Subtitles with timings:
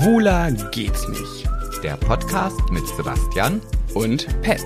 [0.00, 1.46] Schwuler geht's nicht.
[1.82, 3.60] Der Podcast mit Sebastian
[3.92, 4.64] Und Pet.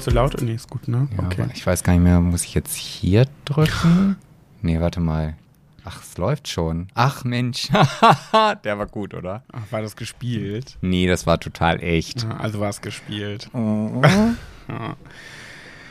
[0.00, 0.38] Zu laut?
[0.42, 1.08] Nee, ist gut, ne?
[1.16, 4.16] Ja, aber Ich weiß gar nicht mehr, muss ich jetzt hier drücken?
[4.60, 5.34] Nee, warte mal.
[5.84, 6.88] Ach, es läuft schon.
[6.94, 7.68] Ach Mensch,
[8.64, 9.42] der war gut, oder?
[9.52, 10.78] Ach, war das gespielt?
[10.80, 12.22] Nee, das war total echt.
[12.22, 13.48] Ja, also war es gespielt.
[13.54, 14.02] Oh.
[14.66, 14.96] Ja.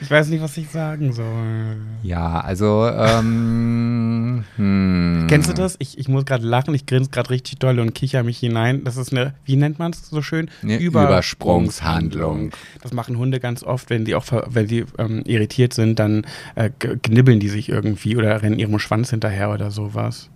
[0.03, 1.77] Ich weiß nicht, was ich sagen soll.
[2.03, 5.27] Ja, also, ähm, hm.
[5.29, 5.77] Kennst du das?
[5.79, 8.83] Ich, ich muss gerade lachen, ich grinse gerade richtig doll und kicher mich hinein.
[8.83, 10.49] Das ist eine, wie nennt man es so schön?
[10.61, 12.51] Eine Übersprungshandlung.
[12.81, 16.25] Das machen Hunde ganz oft, wenn die auch, wenn die ähm, irritiert sind, dann
[16.55, 20.29] äh, knibbeln die sich irgendwie oder rennen ihrem Schwanz hinterher oder sowas.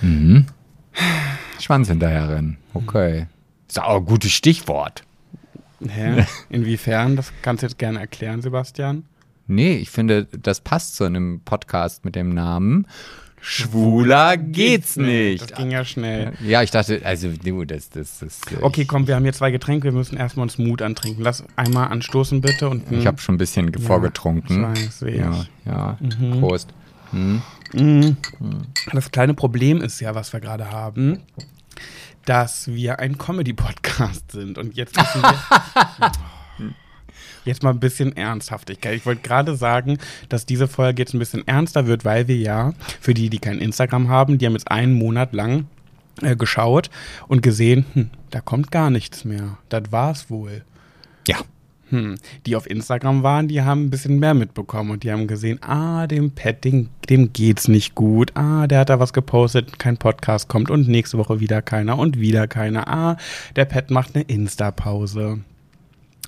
[0.00, 0.46] Mhm.
[1.60, 2.56] Schwanz hinterherrennen.
[2.74, 3.26] Okay.
[3.68, 5.04] Ist auch ein gutes Stichwort.
[5.88, 6.26] Hä?
[6.50, 7.16] Inwiefern?
[7.16, 9.04] Das kannst du jetzt gerne erklären, Sebastian.
[9.46, 12.86] Nee, ich finde, das passt zu einem Podcast mit dem Namen
[13.42, 15.50] Schwuler geht's nicht.
[15.50, 16.34] Das ging ja schnell.
[16.44, 18.40] Ja, ich dachte, also du, das, das, das.
[18.52, 21.24] äh, Okay, komm, wir haben hier zwei Getränke, wir müssen erstmal uns Mut antrinken.
[21.24, 22.68] Lass einmal anstoßen, bitte.
[22.68, 24.72] Und Ich habe schon ein bisschen vorgetrunken.
[24.74, 25.98] ich weiß, sehe ja, ja.
[26.38, 26.68] Prost.
[27.12, 27.40] Hm.
[27.72, 28.16] Mhm.
[28.92, 31.20] Das kleine Problem ist ja, was wir gerade haben,
[32.24, 34.58] dass wir ein Comedy-Podcast sind.
[34.58, 36.12] Und jetzt müssen wir.
[37.46, 38.94] Jetzt mal ein bisschen Ernsthaftigkeit.
[38.94, 42.74] Ich wollte gerade sagen, dass diese Folge jetzt ein bisschen ernster wird, weil wir ja,
[43.00, 45.66] für die, die kein Instagram haben, die haben jetzt einen Monat lang
[46.20, 46.90] äh, geschaut
[47.28, 49.56] und gesehen, hm, da kommt gar nichts mehr.
[49.70, 50.64] Das war's wohl.
[51.26, 51.38] Ja.
[51.90, 52.16] Hm.
[52.46, 56.06] Die auf Instagram waren, die haben ein bisschen mehr mitbekommen und die haben gesehen, ah,
[56.06, 58.30] dem Pet, dem, dem geht's nicht gut.
[58.36, 62.18] Ah, der hat da was gepostet, kein Podcast kommt und nächste Woche wieder keiner und
[62.18, 62.88] wieder keiner.
[62.88, 63.16] Ah,
[63.56, 65.40] der Pet macht eine Insta-Pause.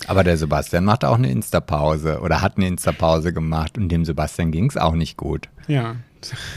[0.07, 4.51] Aber der Sebastian macht auch eine Insta-Pause oder hat eine Insta-Pause gemacht und dem Sebastian
[4.51, 5.47] ging's auch nicht gut.
[5.67, 5.95] Ja,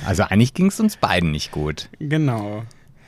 [0.04, 1.88] Also eigentlich ging's uns beiden nicht gut.
[2.00, 2.64] genau.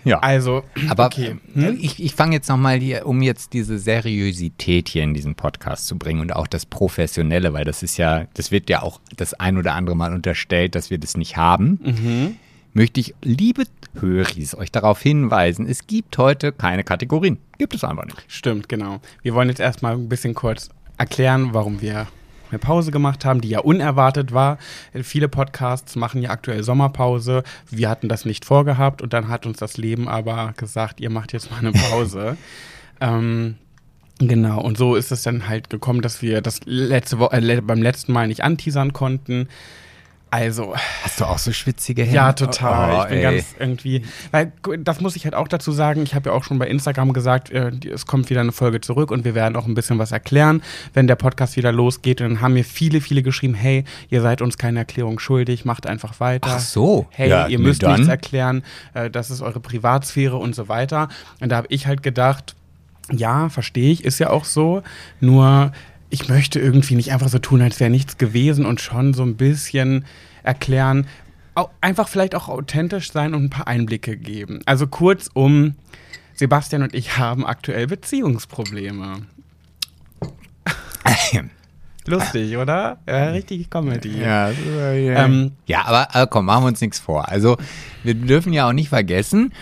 [0.08, 0.20] Ja.
[0.20, 1.36] Also, Aber okay.
[1.54, 5.86] äh, ich, ich fange jetzt nochmal hier, um jetzt diese Seriosität hier in diesen Podcast
[5.86, 9.34] zu bringen und auch das Professionelle, weil das ist ja, das wird ja auch das
[9.34, 11.78] ein oder andere Mal unterstellt, dass wir das nicht haben.
[11.82, 12.36] Mhm.
[12.72, 13.64] Möchte ich, liebe
[14.00, 17.38] Höris, euch darauf hinweisen, es gibt heute keine Kategorien.
[17.58, 18.24] Gibt es einfach nicht.
[18.28, 19.00] Stimmt, genau.
[19.22, 22.06] Wir wollen jetzt erstmal ein bisschen kurz erklären, warum wir
[22.50, 24.58] eine Pause gemacht haben, die ja unerwartet war.
[24.92, 27.42] Äh, Viele Podcasts machen ja aktuell Sommerpause.
[27.70, 31.32] Wir hatten das nicht vorgehabt und dann hat uns das Leben aber gesagt, ihr macht
[31.32, 32.36] jetzt mal eine Pause.
[33.00, 33.56] ähm,
[34.18, 37.82] genau, und so ist es dann halt gekommen, dass wir das letzte Wo äh, beim
[37.82, 39.48] letzten Mal nicht anteasern konnten.
[40.30, 40.74] Also,
[41.04, 42.14] Hast du auch so schwitzige Hände?
[42.16, 42.94] ja, total.
[42.94, 43.22] Oh, ich bin ey.
[43.22, 46.02] ganz irgendwie, weil das muss ich halt auch dazu sagen.
[46.02, 49.10] Ich habe ja auch schon bei Instagram gesagt, äh, es kommt wieder eine Folge zurück
[49.10, 50.62] und wir werden auch ein bisschen was erklären,
[50.92, 52.20] wenn der Podcast wieder losgeht.
[52.20, 55.86] Und dann haben mir viele, viele geschrieben, hey, ihr seid uns keine Erklärung schuldig, macht
[55.86, 56.50] einfach weiter.
[56.56, 57.06] Ach so.
[57.10, 57.92] Hey, Ja, ihr müsst dann.
[57.92, 58.62] nichts erklären,
[58.94, 61.08] äh, das ist eure Privatsphäre und so weiter.
[61.40, 62.54] Und da habe ich halt gedacht,
[63.10, 64.82] ja, verstehe ich, ist ja auch so.
[65.20, 65.72] Nur
[66.10, 69.36] ich möchte irgendwie nicht einfach so tun, als wäre nichts gewesen und schon so ein
[69.36, 70.04] bisschen
[70.42, 71.06] erklären,
[71.80, 74.60] einfach vielleicht auch authentisch sein und ein paar Einblicke geben.
[74.64, 75.74] Also kurzum,
[76.34, 79.22] Sebastian und ich haben aktuell Beziehungsprobleme.
[82.06, 82.98] Lustig, oder?
[83.06, 84.20] Ja, richtig Comedy.
[84.20, 84.50] Ja.
[84.50, 87.28] Ähm, ja aber äh, komm, machen wir uns nichts vor.
[87.28, 87.58] Also,
[88.02, 89.52] wir dürfen ja auch nicht vergessen,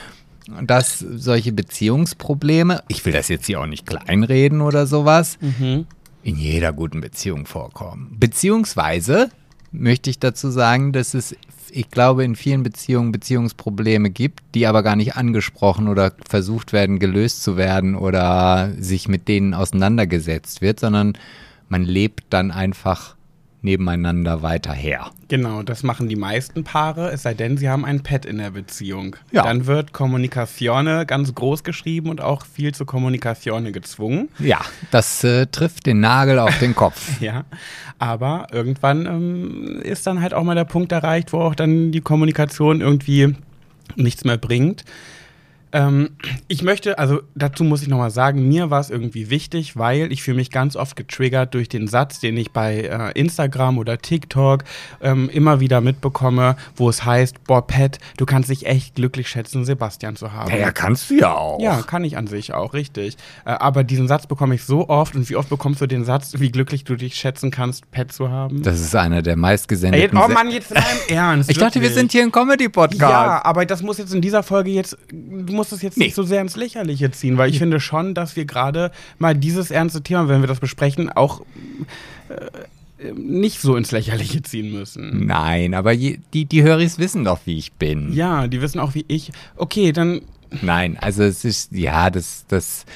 [0.62, 5.86] dass solche Beziehungsprobleme, ich will das jetzt hier auch nicht kleinreden oder sowas, Mhm.
[6.26, 8.16] In jeder guten Beziehung vorkommen.
[8.18, 9.30] Beziehungsweise
[9.70, 11.36] möchte ich dazu sagen, dass es,
[11.70, 16.98] ich glaube, in vielen Beziehungen Beziehungsprobleme gibt, die aber gar nicht angesprochen oder versucht werden,
[16.98, 21.16] gelöst zu werden oder sich mit denen auseinandergesetzt wird, sondern
[21.68, 23.15] man lebt dann einfach
[23.66, 25.10] nebeneinander weiter her.
[25.28, 28.52] Genau, das machen die meisten Paare, es sei denn, sie haben ein Pet in der
[28.52, 29.16] Beziehung.
[29.32, 29.42] Ja.
[29.42, 34.28] Dann wird Kommunikatione ganz groß geschrieben und auch viel zu Kommunikatione gezwungen.
[34.38, 34.60] Ja,
[34.92, 37.20] das äh, trifft den Nagel auf den Kopf.
[37.26, 37.44] Ja,
[37.98, 42.02] aber irgendwann ähm, ist dann halt auch mal der Punkt erreicht, wo auch dann die
[42.02, 43.34] Kommunikation irgendwie
[43.96, 44.84] nichts mehr bringt.
[45.76, 46.10] Ähm,
[46.48, 50.22] ich möchte, also dazu muss ich nochmal sagen, mir war es irgendwie wichtig, weil ich
[50.22, 54.64] fühle mich ganz oft getriggert durch den Satz, den ich bei äh, Instagram oder TikTok
[55.02, 59.66] ähm, immer wieder mitbekomme, wo es heißt, boah, Pat, du kannst dich echt glücklich schätzen,
[59.66, 60.50] Sebastian zu haben.
[60.72, 61.60] kannst du ja auch.
[61.60, 63.16] Ja, kann ich an sich auch, richtig.
[63.44, 66.34] Äh, aber diesen Satz bekomme ich so oft und wie oft bekommst du den Satz,
[66.38, 68.62] wie glücklich du dich schätzen kannst, Pet zu haben?
[68.62, 70.16] Das ist einer der Ey, meistgesendeten.
[70.16, 71.50] oh Se- Mann, jetzt in einem Ernst.
[71.56, 71.94] ich dachte, wir wirklich.
[71.98, 73.00] sind hier ein Comedy-Podcast.
[73.02, 76.04] Ja, aber das muss jetzt in dieser Folge jetzt, du musst es jetzt Nee.
[76.06, 79.70] nicht so sehr ins Lächerliche ziehen, weil ich finde schon, dass wir gerade mal dieses
[79.70, 81.42] ernste Thema, wenn wir das besprechen, auch
[82.28, 85.26] äh, nicht so ins Lächerliche ziehen müssen.
[85.26, 88.12] Nein, aber je, die, die Höris wissen doch, wie ich bin.
[88.12, 89.32] Ja, die wissen auch, wie ich.
[89.56, 90.22] Okay, dann.
[90.62, 92.86] Nein, also es ist, ja, das, das.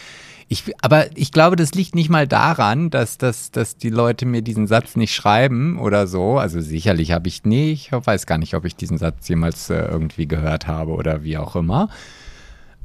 [0.53, 4.43] Ich, aber ich glaube, das liegt nicht mal daran, dass, dass, dass die Leute mir
[4.43, 6.39] diesen Satz nicht schreiben oder so.
[6.39, 9.77] Also sicherlich habe ich, nee, ich weiß gar nicht, ob ich diesen Satz jemals äh,
[9.77, 11.89] irgendwie gehört habe oder wie auch immer.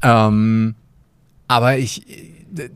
[0.05, 0.75] Ähm,
[1.47, 2.03] aber ich,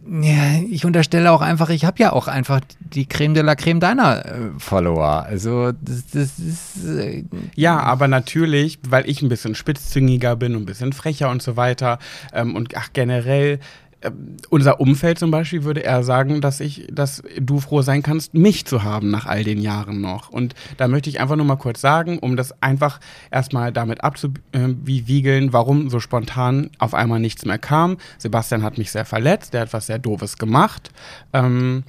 [0.09, 3.79] ja, ich unterstelle auch einfach, ich habe ja auch einfach die Creme de la Creme
[3.79, 5.23] deiner äh, Follower.
[5.23, 6.85] Also das, das ist.
[6.85, 7.23] Äh,
[7.55, 11.55] ja, aber natürlich, weil ich ein bisschen spitzzüngiger bin und ein bisschen frecher und so
[11.55, 11.99] weiter
[12.33, 13.59] ähm, und ach, generell
[14.01, 18.33] ähm, unser Umfeld zum Beispiel würde eher sagen, dass ich, dass du froh sein kannst,
[18.33, 20.29] mich zu haben nach all den Jahren noch.
[20.29, 22.99] Und da möchte ich einfach nur mal kurz sagen, um das einfach
[23.29, 27.97] erstmal damit abzuwiegeln, warum so spontan auf einmal nichts mehr kam.
[28.17, 30.91] Sebastian hat mich sehr verletzt, der hat was sehr Doofes gemacht.
[31.33, 31.83] Ähm,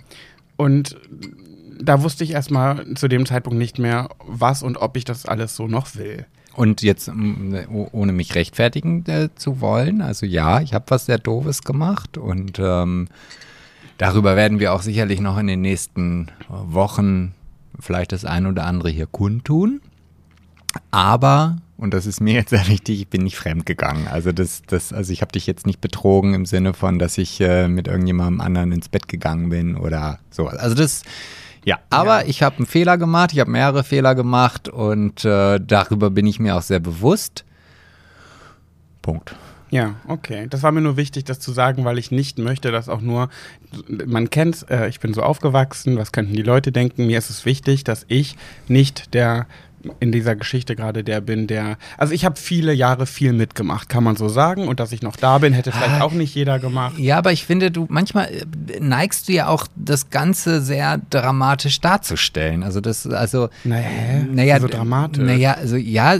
[0.56, 0.96] und
[1.80, 5.56] da wusste ich erstmal zu dem Zeitpunkt nicht mehr, was und ob ich das alles
[5.56, 6.26] so noch will.
[6.54, 11.62] Und jetzt, ohne mich rechtfertigen äh, zu wollen, also ja, ich habe was sehr Doofes
[11.62, 13.08] gemacht und ähm,
[13.98, 17.34] darüber werden wir auch sicherlich noch in den nächsten Wochen
[17.78, 19.80] vielleicht das ein oder andere hier kundtun.
[20.90, 24.08] Aber, und das ist mir jetzt sehr wichtig, ich bin nicht fremdgegangen.
[24.08, 27.40] Also das, das, also ich habe dich jetzt nicht betrogen im Sinne von, dass ich
[27.40, 30.48] äh, mit irgendjemandem anderen ins Bett gegangen bin oder so.
[30.48, 31.02] Also das
[31.64, 32.28] ja, aber ja.
[32.28, 36.40] ich habe einen Fehler gemacht, ich habe mehrere Fehler gemacht und äh, darüber bin ich
[36.40, 37.44] mir auch sehr bewusst.
[39.02, 39.34] Punkt.
[39.70, 40.46] Ja, okay.
[40.50, 43.28] Das war mir nur wichtig, das zu sagen, weil ich nicht möchte, dass auch nur,
[43.88, 47.06] man kennt äh, ich bin so aufgewachsen, was könnten die Leute denken?
[47.06, 48.36] Mir ist es wichtig, dass ich
[48.66, 49.46] nicht der
[49.98, 51.78] in dieser Geschichte gerade der bin, der.
[51.96, 54.68] Also ich habe viele Jahre viel mitgemacht, kann man so sagen.
[54.68, 56.98] Und dass ich noch da bin, hätte vielleicht ah, auch nicht jeder gemacht.
[56.98, 61.80] Ja, aber ich finde, du manchmal äh, neigst du ja auch das Ganze sehr dramatisch
[61.80, 62.62] darzustellen.
[62.62, 63.48] Also das, also.
[63.64, 63.86] Naja,
[64.30, 65.24] naja so dramatisch.
[65.24, 66.16] Naja, also ja,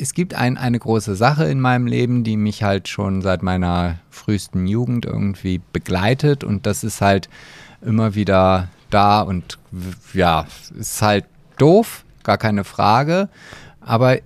[0.00, 3.98] es gibt ein, eine große Sache in meinem Leben, die mich halt schon seit meiner
[4.10, 6.44] frühesten Jugend irgendwie begleitet.
[6.44, 7.28] Und das ist halt
[7.84, 9.58] immer wieder da und
[10.12, 10.46] ja,
[10.78, 11.24] ist halt
[11.58, 13.28] doof gar keine Frage.
[13.80, 14.18] Aber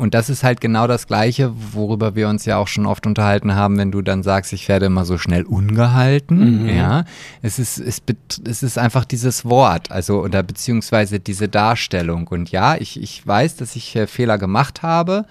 [0.00, 3.54] und das ist halt genau das Gleiche, worüber wir uns ja auch schon oft unterhalten
[3.54, 6.62] haben, wenn du dann sagst, ich werde immer so schnell ungehalten.
[6.62, 6.68] Mhm.
[6.70, 7.04] Ja,
[7.42, 8.00] es ist, es,
[8.48, 12.28] es ist einfach dieses Wort, also oder beziehungsweise diese Darstellung.
[12.28, 15.26] Und ja, ich, ich weiß, dass ich äh, Fehler gemacht habe,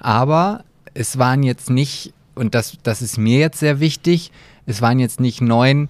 [0.00, 4.32] aber es waren jetzt nicht, und das, das ist mir jetzt sehr wichtig,
[4.66, 5.88] es waren jetzt nicht neun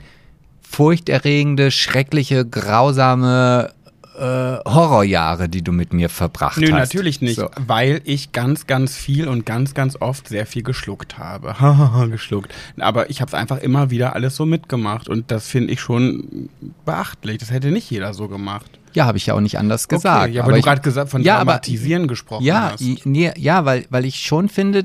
[0.63, 3.73] furchterregende, schreckliche, grausame
[4.21, 6.73] äh, Horrorjahre, die du mit mir verbracht Nö, hast.
[6.73, 7.49] Nö, natürlich nicht, so.
[7.67, 11.57] weil ich ganz, ganz viel und ganz, ganz oft sehr viel geschluckt habe.
[12.11, 12.53] Geschluckt.
[12.79, 16.51] Aber ich habe es einfach immer wieder alles so mitgemacht und das finde ich schon
[16.85, 17.39] beachtlich.
[17.39, 18.80] Das hätte nicht jeder so gemacht.
[18.95, 20.25] Ja, habe ich ja auch nicht anders gesagt.
[20.25, 23.07] Okay, ja, aber, aber du gerade gesagt von ja, Dramatisieren aber, gesprochen ja, hast.
[23.07, 24.85] Nee, ja, weil, weil ich schon finde,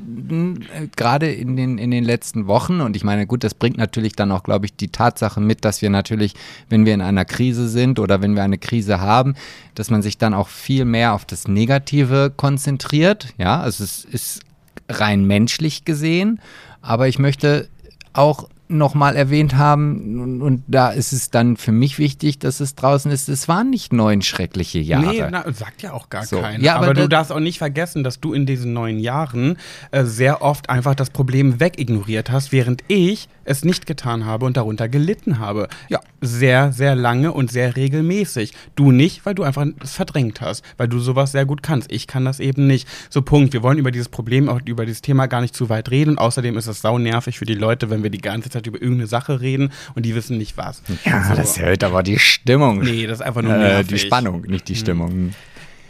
[0.96, 4.30] gerade in den, in den letzten Wochen, und ich meine, gut, das bringt natürlich dann
[4.32, 6.34] auch, glaube ich, die Tatsache mit, dass wir natürlich,
[6.68, 9.34] wenn wir in einer Krise sind oder wenn wir eine Krise haben,
[9.74, 13.34] dass man sich dann auch viel mehr auf das Negative konzentriert.
[13.38, 14.40] Ja, also es ist
[14.88, 16.40] rein menschlich gesehen,
[16.80, 17.68] aber ich möchte
[18.12, 22.74] auch nochmal erwähnt haben, und, und, da ist es dann für mich wichtig, dass es
[22.74, 25.06] draußen ist, es waren nicht neun schreckliche Jahre.
[25.06, 26.40] Nee, na, sagt ja auch gar so.
[26.40, 26.62] keiner.
[26.62, 29.56] Ja, aber, aber du darfst auch nicht vergessen, dass du in diesen neun Jahren
[29.90, 34.56] äh, sehr oft einfach das Problem wegignoriert hast, während ich es nicht getan habe und
[34.56, 35.68] darunter gelitten habe.
[35.88, 36.00] Ja.
[36.20, 38.52] Sehr, sehr lange und sehr regelmäßig.
[38.74, 41.92] Du nicht, weil du einfach es verdrängt hast, weil du sowas sehr gut kannst.
[41.92, 42.88] Ich kann das eben nicht.
[43.10, 43.52] So, Punkt.
[43.52, 46.10] Wir wollen über dieses Problem, auch über dieses Thema gar nicht zu weit reden.
[46.10, 48.66] Und außerdem ist es sau nervig für die Leute, wenn wir die ganze Zeit Zeit
[48.66, 50.82] über irgendeine Sache reden und die wissen nicht was.
[51.04, 51.34] Ja, so.
[51.34, 52.80] das erhöht aber die Stimmung.
[52.80, 54.80] Nee, das ist einfach nur äh, die Spannung, nicht die hm.
[54.80, 55.34] Stimmung.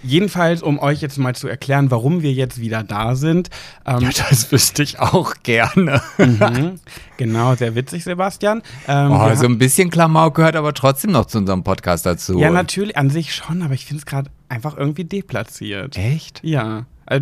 [0.03, 3.49] Jedenfalls, um euch jetzt mal zu erklären, warum wir jetzt wieder da sind.
[3.85, 6.01] Ähm, ja, das wüsste ich auch gerne.
[6.19, 6.79] mhm,
[7.17, 8.63] genau, sehr witzig, Sebastian.
[8.87, 12.39] Ähm, oh, so ein bisschen Klamauk gehört aber trotzdem noch zu unserem Podcast dazu.
[12.39, 15.97] Ja, natürlich, an sich schon, aber ich finde es gerade einfach irgendwie deplatziert.
[15.97, 16.41] Echt?
[16.45, 16.87] Ja.
[17.07, 17.21] Äh,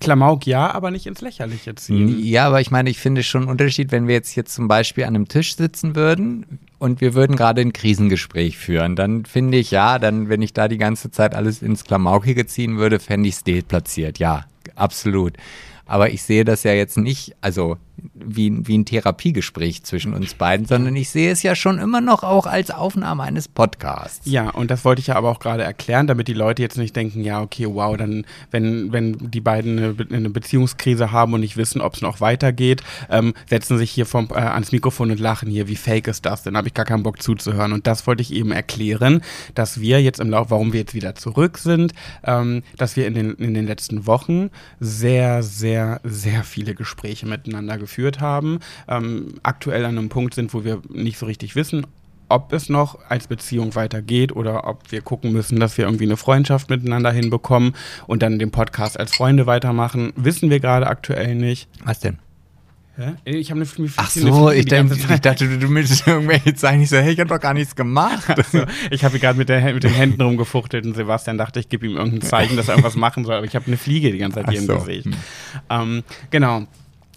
[0.00, 2.18] Klamauk ja, aber nicht ins Lächerliche ziehen.
[2.24, 5.04] Ja, aber ich meine, ich finde schon einen Unterschied, wenn wir jetzt hier zum Beispiel
[5.04, 9.70] an einem Tisch sitzen würden und wir würden gerade ein Krisengespräch führen, dann finde ich
[9.70, 13.36] ja, dann, wenn ich da die ganze Zeit alles ins Klamaukige ziehen würde, fände ich
[13.36, 14.18] es deplatziert.
[14.18, 14.44] Ja,
[14.74, 15.34] absolut.
[15.86, 17.78] Aber ich sehe das ja jetzt nicht, also
[18.14, 22.22] wie, wie ein Therapiegespräch zwischen uns beiden, sondern ich sehe es ja schon immer noch
[22.22, 24.28] auch als Aufnahme eines Podcasts.
[24.28, 26.96] Ja, und das wollte ich ja aber auch gerade erklären, damit die Leute jetzt nicht
[26.96, 31.56] denken, ja, okay, wow, dann, wenn, wenn die beiden eine, eine Beziehungskrise haben und nicht
[31.56, 35.48] wissen, ob es noch weitergeht, ähm, setzen sich hier vom, äh, ans Mikrofon und lachen
[35.48, 36.42] hier, wie fake ist das?
[36.42, 37.72] Dann habe ich gar keinen Bock zuzuhören.
[37.72, 39.22] Und das wollte ich eben erklären,
[39.54, 41.92] dass wir jetzt im Lauf, warum wir jetzt wieder zurück sind,
[42.24, 44.50] ähm, dass wir in den, in den letzten Wochen
[44.80, 50.64] sehr, sehr, sehr viele Gespräche miteinander geführt haben, ähm, aktuell an einem Punkt sind, wo
[50.64, 51.86] wir nicht so richtig wissen,
[52.28, 56.16] ob es noch als Beziehung weitergeht oder ob wir gucken müssen, dass wir irgendwie eine
[56.16, 57.74] Freundschaft miteinander hinbekommen
[58.06, 61.68] und dann den Podcast als Freunde weitermachen, wissen wir gerade aktuell nicht.
[61.84, 62.18] Was denn?
[62.98, 63.12] Hä?
[63.26, 66.80] Ich habe eine, eine, Ach so, ich, denk, ich dachte, du, du willst irgendwelche Zeichen.
[66.80, 68.24] Ich so, hey, ich habe doch gar nichts gemacht.
[68.30, 71.96] Also, ich habe gerade mit, mit den Händen rumgefuchtelt und Sebastian dachte, ich gebe ihm
[71.96, 74.50] irgendein Zeichen, dass er irgendwas machen soll, aber ich habe eine Fliege die ganze Zeit
[74.50, 74.72] hier Ach so.
[74.72, 75.04] im Gesicht.
[75.04, 75.14] Hm.
[75.68, 76.66] Ähm, genau.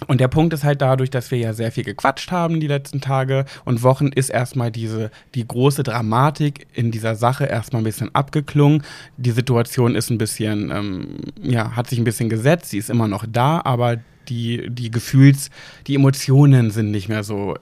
[0.08, 3.02] Und der Punkt ist halt dadurch, dass wir ja sehr viel gequatscht haben die letzten
[3.02, 8.14] Tage und Wochen, ist erstmal diese, die große Dramatik in dieser Sache erstmal ein bisschen
[8.16, 8.84] abgeklungen.
[9.18, 11.08] Die Situation ist ein bisschen, ähm,
[11.42, 13.98] ja, hat sich ein bisschen gesetzt, sie ist immer noch da, aber
[14.30, 15.50] die, die Gefühls-,
[15.88, 17.56] die Emotionen sind nicht mehr so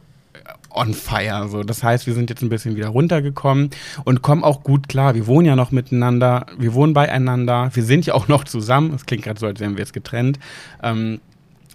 [0.71, 1.47] on fire.
[1.49, 1.63] So.
[1.63, 3.71] Das heißt, wir sind jetzt ein bisschen wieder runtergekommen
[4.03, 5.15] und kommen auch gut klar.
[5.15, 8.91] Wir wohnen ja noch miteinander, wir wohnen beieinander, wir sind ja auch noch zusammen.
[8.91, 10.39] Das klingt gerade so, als wären wir jetzt getrennt.
[10.83, 11.19] Ähm,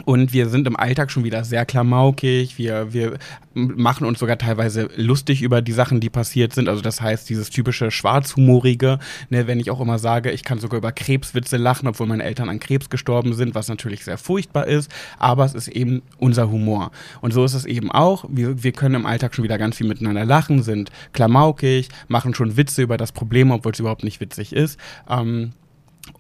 [0.05, 2.57] und wir sind im Alltag schon wieder sehr klamaukig.
[2.57, 3.19] Wir, wir
[3.55, 6.69] machen uns sogar teilweise lustig über die Sachen, die passiert sind.
[6.69, 10.79] Also das heißt, dieses typische Schwarzhumorige, ne, wenn ich auch immer sage, ich kann sogar
[10.79, 14.91] über Krebswitze lachen, obwohl meine Eltern an Krebs gestorben sind, was natürlich sehr furchtbar ist.
[15.19, 16.91] Aber es ist eben unser Humor.
[17.21, 18.25] Und so ist es eben auch.
[18.29, 22.57] Wir, wir können im Alltag schon wieder ganz viel miteinander lachen, sind klamaukig, machen schon
[22.57, 24.79] Witze über das Problem, obwohl es überhaupt nicht witzig ist.
[25.09, 25.53] Ähm,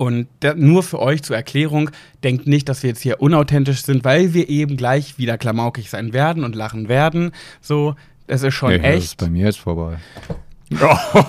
[0.03, 1.91] und der, nur für euch zur Erklärung,
[2.25, 6.13] denkt nicht, dass wir jetzt hier unauthentisch sind, weil wir eben gleich wieder klamaukig sein
[6.13, 7.33] werden und lachen werden.
[7.61, 7.95] So,
[8.27, 9.21] es ist schon Nee, Das ist echt.
[9.21, 9.97] bei mir jetzt vorbei.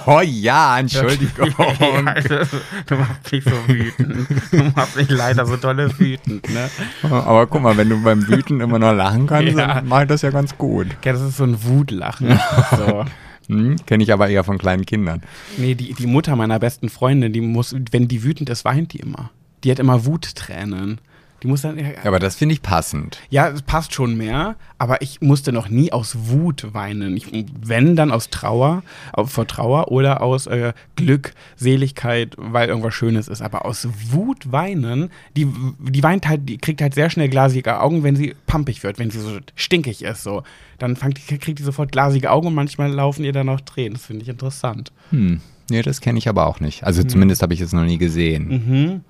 [0.06, 1.50] Oh, ja, Entschuldigung.
[1.60, 2.14] Ja,
[2.88, 4.28] du machst mich so wütend.
[4.52, 6.70] Du machst mich leider so dolle wütend, ne?
[7.04, 9.76] Aber guck mal, wenn du beim Wüten immer noch lachen kannst, Ja.
[9.76, 10.88] dann mach ich das ja ganz gut.
[11.04, 12.40] Ja, das ist so ein Wutlachen.
[12.78, 13.04] So.
[13.48, 13.76] Hm?
[13.86, 15.22] Kenne ich aber eher von kleinen Kindern.
[15.58, 19.00] Nee, die, die Mutter meiner besten Freundin, die muss, wenn die wütend ist, weint die
[19.00, 19.32] immer.
[19.64, 21.00] Die hat immer Wuttränen.
[21.44, 21.78] Die muss dann.
[21.78, 23.20] Ja, aber das finde ich passend.
[23.30, 27.18] Ja, es passt schon mehr, aber ich musste noch nie aus Wut weinen.
[27.18, 27.28] Ich,
[27.62, 28.82] wenn, dann aus Trauer,
[29.12, 33.42] au- vor Trauer oder aus äh, Glück, Seligkeit, weil irgendwas Schönes ist.
[33.42, 35.48] Aber aus Wut weinen, die,
[35.80, 39.10] die weint halt, die kriegt halt sehr schnell glasige Augen, wenn sie pampig wird, wenn
[39.12, 40.24] sie so stinkig ist.
[40.24, 40.44] So.
[40.80, 43.94] Dann die, kriegt die sofort glasige Augen und manchmal laufen ihr dann auch Tränen.
[43.94, 44.92] Das finde ich interessant.
[45.10, 45.42] Hm.
[45.70, 46.84] Nee, das kenne ich aber auch nicht.
[46.84, 48.48] Also zumindest habe ich es noch nie gesehen.
[48.48, 49.02] Mhm.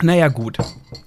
[0.00, 0.58] Naja, gut.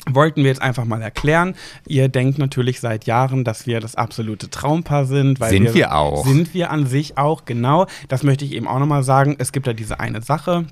[0.09, 1.55] Wollten wir jetzt einfach mal erklären.
[1.87, 5.39] Ihr denkt natürlich seit Jahren, dass wir das absolute Traumpaar sind.
[5.39, 6.25] Weil Sind wir auch.
[6.25, 7.87] Sind wir an sich auch, genau.
[8.07, 9.35] Das möchte ich eben auch nochmal sagen.
[9.39, 10.65] Es gibt ja diese eine Sache.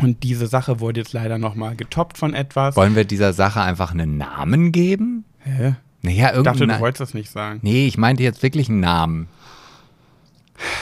[0.00, 2.76] Und diese Sache wurde jetzt leider nochmal getoppt von etwas.
[2.76, 5.24] Wollen wir dieser Sache einfach einen Namen geben?
[5.38, 5.74] Hä?
[6.02, 7.60] Naja, Ich dachte, du wolltest das nicht sagen.
[7.62, 9.28] Nee, ich meinte jetzt wirklich einen Namen.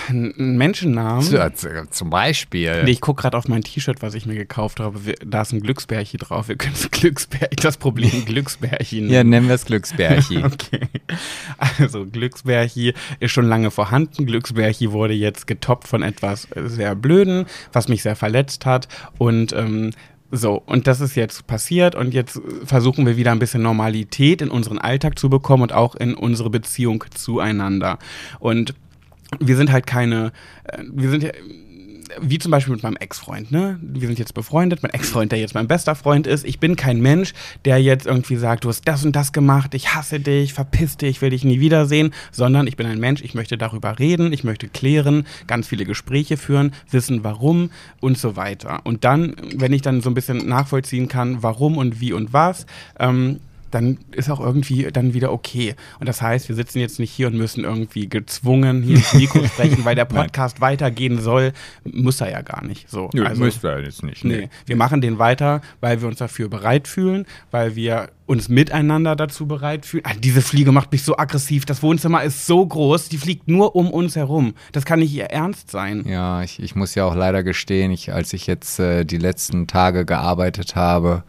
[0.08, 1.22] Ein Menschennamen.
[1.22, 2.84] Z- z- Zum Beispiel.
[2.84, 5.06] Nee, ich gucke gerade auf mein T-Shirt, was ich mir gekauft habe.
[5.06, 6.48] Wir, da ist ein Glücksbärchen drauf.
[6.48, 10.42] Wir können es Glücksbärchen, das Problem Glücksbärchen Ja, nennen wir es Glücksbärchi.
[10.52, 10.88] Okay.
[11.78, 14.26] Also Glücksbärchi ist schon lange vorhanden.
[14.26, 18.88] Glücksbärchi wurde jetzt getoppt von etwas sehr Blöden, was mich sehr verletzt hat.
[19.18, 19.90] Und ähm,
[20.34, 24.48] so, und das ist jetzt passiert und jetzt versuchen wir wieder ein bisschen Normalität in
[24.50, 27.98] unseren Alltag zu bekommen und auch in unsere Beziehung zueinander.
[28.40, 28.74] Und
[29.40, 30.32] wir sind halt keine,
[30.64, 31.32] äh, wir sind
[32.20, 33.78] wie zum Beispiel mit meinem Ex-Freund, ne?
[33.80, 36.44] Wir sind jetzt befreundet, mein Ex-Freund, der jetzt mein bester Freund ist.
[36.44, 37.32] Ich bin kein Mensch,
[37.64, 41.22] der jetzt irgendwie sagt, du hast das und das gemacht, ich hasse dich, verpiss dich,
[41.22, 44.68] will dich nie wiedersehen, sondern ich bin ein Mensch, ich möchte darüber reden, ich möchte
[44.68, 47.70] klären, ganz viele Gespräche führen, wissen warum
[48.00, 48.80] und so weiter.
[48.84, 52.66] Und dann, wenn ich dann so ein bisschen nachvollziehen kann, warum und wie und was,
[52.98, 53.40] ähm,
[53.72, 55.74] dann ist auch irgendwie dann wieder okay.
[55.98, 59.44] Und das heißt, wir sitzen jetzt nicht hier und müssen irgendwie gezwungen hier ins Mikro
[59.46, 61.52] sprechen, weil der Podcast weitergehen soll.
[61.84, 62.88] Muss er ja gar nicht.
[62.88, 64.24] So, Nö, also, müsste er jetzt nicht.
[64.24, 64.48] nee.
[64.66, 69.46] Wir machen den weiter, weil wir uns dafür bereit fühlen, weil wir uns miteinander dazu
[69.46, 70.04] bereit fühlen.
[70.06, 71.64] Ah, diese Fliege macht mich so aggressiv.
[71.64, 74.54] Das Wohnzimmer ist so groß, die fliegt nur um uns herum.
[74.72, 76.04] Das kann nicht ihr Ernst sein.
[76.06, 79.66] Ja, ich, ich muss ja auch leider gestehen, ich, als ich jetzt äh, die letzten
[79.66, 81.24] Tage gearbeitet habe,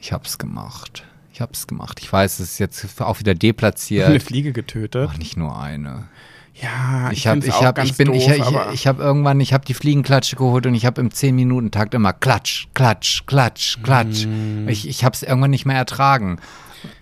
[0.00, 1.04] ich hab's gemacht.
[1.34, 1.98] Ich hab's gemacht.
[2.00, 4.22] Ich weiß, es ist jetzt auch wieder Eine deplatziert.
[4.22, 5.10] Fliege getötet.
[5.12, 6.06] Ach, nicht nur eine.
[6.54, 9.52] Ja, Ich habe, ich habe, ganz ich bin, doof, ich, ich, ich habe irgendwann, ich
[9.52, 13.78] habe die Fliegenklatsche geholt und ich habe im 10 Minuten Takt immer Klatsch, Klatsch, Klatsch,
[13.82, 14.26] Klatsch.
[14.26, 14.68] Mm.
[14.68, 16.38] Ich, ich habe es irgendwann nicht mehr ertragen.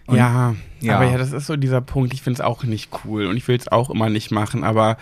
[0.07, 0.97] Und- ja, Ja.
[0.97, 2.15] Aber ja, das ist so dieser Punkt.
[2.15, 4.97] Ich finde es auch nicht cool und ich will es auch immer nicht machen, aber.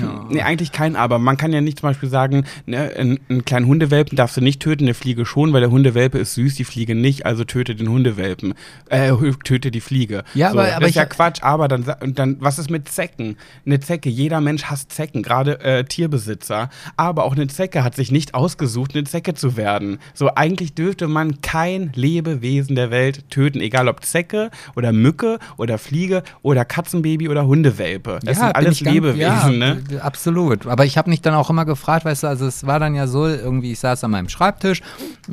[0.00, 0.24] Ja.
[0.30, 1.18] Nee, eigentlich kein Aber.
[1.18, 4.60] Man kann ja nicht zum Beispiel sagen, ne, einen, einen kleinen Hundewelpen darfst du nicht
[4.60, 7.88] töten, eine Fliege schon, weil der Hundewelpe ist süß, die Fliege nicht, also töte den
[7.88, 8.54] Hundewelpen.
[8.88, 9.12] Äh,
[9.44, 10.22] töte die Fliege.
[10.34, 11.84] Ja, so, aber- das aber ist ja Quatsch, aber dann,
[12.14, 13.36] dann, was ist mit Zecken?
[13.66, 16.70] Eine Zecke, jeder Mensch hasst Zecken, gerade äh, Tierbesitzer.
[16.96, 19.98] Aber auch eine Zecke hat sich nicht ausgesucht, eine Zecke zu werden.
[20.14, 25.78] So, eigentlich dürfte man kein Lebewesen der Welt töten, egal ob Zecke oder Mücke oder
[25.78, 28.20] Fliege oder Katzenbaby oder Hundewelpe.
[28.24, 29.71] Das sind bin alles ganz- Lebewesen, ja, ne?
[29.90, 30.66] Äh, Absolut.
[30.66, 33.06] Aber ich habe mich dann auch immer gefragt, weißt du, also es war dann ja
[33.06, 34.82] so, irgendwie, ich saß an meinem Schreibtisch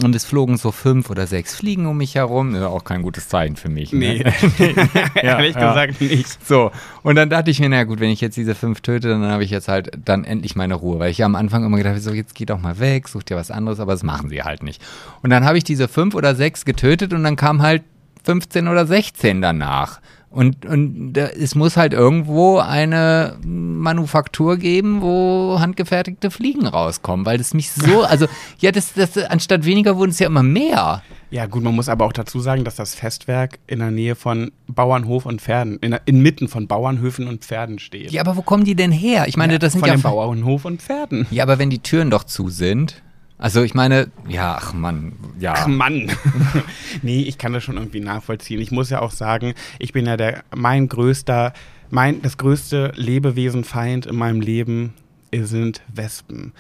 [0.04, 2.54] und es flogen so fünf oder sechs Fliegen um mich herum.
[2.54, 3.94] Das ist auch kein gutes Zeichen für mich.
[3.94, 4.20] Nee,
[4.60, 4.74] Ne?
[5.16, 5.70] ehrlich ja.
[5.70, 6.46] gesagt nicht.
[6.46, 6.72] So,
[7.04, 9.44] und dann dachte ich mir, na gut, wenn ich jetzt diese fünf töte, dann habe
[9.44, 11.00] ich jetzt halt dann endlich meine Ruhe.
[11.00, 13.24] Weil ich ja am Anfang immer gedacht habe, so jetzt geh doch mal weg, such
[13.24, 14.82] dir was anderes, aber das machen sie halt nicht.
[15.22, 17.84] Und dann habe ich diese fünf oder sechs getötet und dann kam halt
[18.24, 20.00] 15 oder 16 danach.
[20.32, 27.40] Und, und da, es muss halt irgendwo eine Manufaktur geben, wo handgefertigte Fliegen rauskommen, weil
[27.40, 28.28] das mich so, also,
[28.60, 31.02] ja, das, das, anstatt weniger wurden es ja immer mehr.
[31.32, 34.52] Ja, gut, man muss aber auch dazu sagen, dass das Festwerk in der Nähe von
[34.68, 38.12] Bauernhof und Pferden, in inmitten von Bauernhöfen und Pferden steht.
[38.12, 39.26] Ja, aber wo kommen die denn her?
[39.28, 41.28] Ich meine, das sind von ja dem Bauernhof und Pferden.
[41.32, 43.02] Ja, aber wenn die Türen doch zu sind.
[43.40, 45.54] Also ich meine, ja, ach Mann, ja.
[45.56, 46.12] Ach Mann.
[47.02, 48.60] nee, ich kann das schon irgendwie nachvollziehen.
[48.60, 51.54] Ich muss ja auch sagen, ich bin ja der mein größter,
[51.90, 54.94] mein das größte Lebewesenfeind in meinem Leben
[55.32, 56.52] sind Wespen.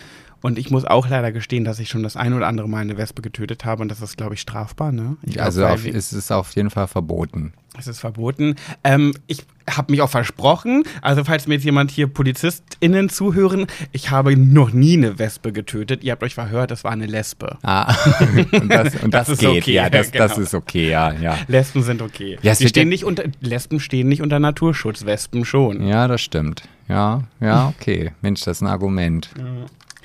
[0.42, 2.98] Und ich muss auch leider gestehen, dass ich schon das ein oder andere Mal eine
[2.98, 5.18] Wespe getötet habe und das ist, glaube ich, strafbar, ne?
[5.24, 7.54] Ich glaub, also auf, es ist auf jeden Fall verboten.
[7.78, 8.56] Es ist verboten.
[8.84, 14.10] Ähm, ich habe mich auch versprochen, also falls mir jetzt jemand hier PolizistInnen zuhören, ich
[14.12, 16.04] habe noch nie eine Wespe getötet.
[16.04, 17.58] Ihr habt euch verhört, das war eine Lesbe.
[17.62, 17.94] Ah,
[18.52, 19.62] und das, und das, Das ist geht.
[19.64, 20.44] okay, ja, das, das genau.
[20.44, 21.38] ist okay, ja, ja.
[21.48, 22.38] Lesben sind okay.
[22.42, 25.86] Ja, Die stehen ja- nicht unter, Lesben stehen nicht unter Naturschutz, Wespen schon.
[25.86, 26.64] Ja, das stimmt.
[26.88, 28.14] Ja, ja, okay.
[28.22, 29.30] Mensch, das ist ein Argument.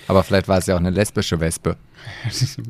[0.09, 1.77] Aber vielleicht war es ja auch eine lesbische Wespe.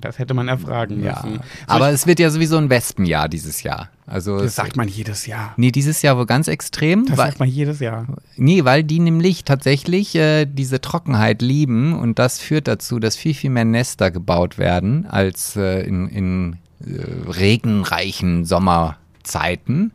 [0.01, 1.23] Das hätte man erfragen Ja.
[1.25, 1.41] müssen.
[1.67, 3.89] Aber es wird ja sowieso ein Wespenjahr dieses Jahr.
[4.07, 5.55] Also Das sagt man jedes Jahr.
[5.57, 7.07] nee, dieses Jahr wohl ganz extrem.
[7.07, 8.07] Das weil, sagt man jedes Jahr.
[8.37, 13.35] Nee, weil die nämlich tatsächlich äh, diese Trockenheit lieben und das führt dazu, dass viel,
[13.35, 16.57] viel mehr Nester gebaut werden als äh, in, in
[16.87, 19.93] äh, regenreichen Sommerzeiten.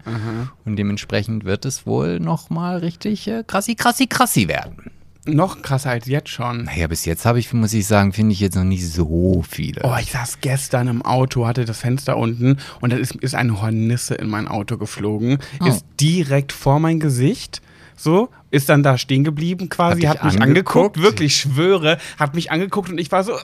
[0.65, 4.91] Und dementsprechend wird es wohl nochmal richtig äh, krassi, krassi, krassi werden.
[5.35, 6.63] Noch krasser als jetzt schon.
[6.65, 9.81] Naja, bis jetzt habe ich, muss ich sagen, finde ich jetzt noch nicht so viele.
[9.83, 13.61] Oh, ich saß gestern im Auto, hatte das Fenster unten und dann ist, ist eine
[13.61, 15.65] Hornisse in mein Auto geflogen, Oh.
[15.65, 17.61] ist direkt vor mein Gesicht,
[17.99, 21.01] so, ist dann da stehen geblieben quasi, Hat hat, mich angeguckt, angeguckt?
[21.01, 23.39] wirklich schwöre, hat mich angeguckt und ich war so, äh,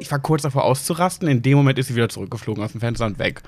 [0.00, 3.06] ich war kurz davor auszurasten, in dem Moment ist sie wieder zurückgeflogen aus dem Fenster
[3.06, 3.42] und weg.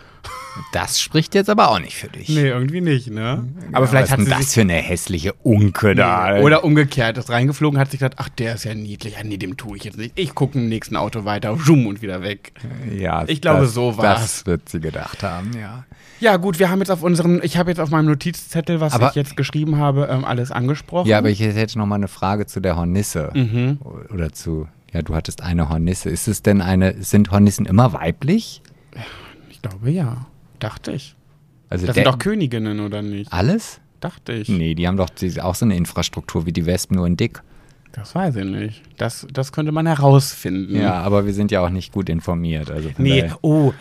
[0.73, 2.29] Das spricht jetzt aber auch nicht für dich.
[2.29, 3.45] Nee, irgendwie nicht, ne?
[3.73, 6.33] Aber Was vielleicht ist hat sie das für eine hässliche Unke da.
[6.35, 6.43] Nee.
[6.43, 9.15] Oder umgekehrt, ist reingeflogen, hat sich gedacht, ach, der ist ja niedlich.
[9.15, 10.13] Ja, nee, dem tue ich jetzt nicht.
[10.19, 12.53] Ich gucke im nächsten Auto weiter, zoom und wieder weg.
[12.93, 14.21] ja, Ich glaube, das, so war's.
[14.21, 15.85] Das wird sie gedacht haben, ja.
[16.21, 19.11] Ja, gut, wir haben jetzt auf unserem, ich habe jetzt auf meinem Notizzettel, was Aber-
[19.11, 21.09] ich jetzt geschrieben habe, ähm, alles angesprochen.
[21.09, 23.31] Ja, aber ich hätte noch mal eine Frage zu der Hornisse.
[23.35, 23.79] Mhm.
[24.13, 26.11] Oder zu, ja, du hattest eine Hornisse.
[26.11, 28.63] Ist es denn eine, sind Hornissen immer weiblich?
[29.51, 30.27] Ich glaube ja.
[30.59, 31.15] Dachte ich.
[31.71, 33.33] Also Das sind doch Königinnen, oder nicht?
[33.33, 33.81] alles?
[34.01, 34.49] Dachte ich.
[34.49, 37.43] Nee, die haben doch die, auch so eine Infrastruktur wie die Wespen, nur in dick.
[37.93, 38.83] Das weiß ich nicht.
[38.97, 40.77] Das, das könnte man herausfinden.
[40.77, 42.71] Ja, aber wir sind ja auch nicht gut informiert.
[42.71, 43.73] Also Nee, daher- oh,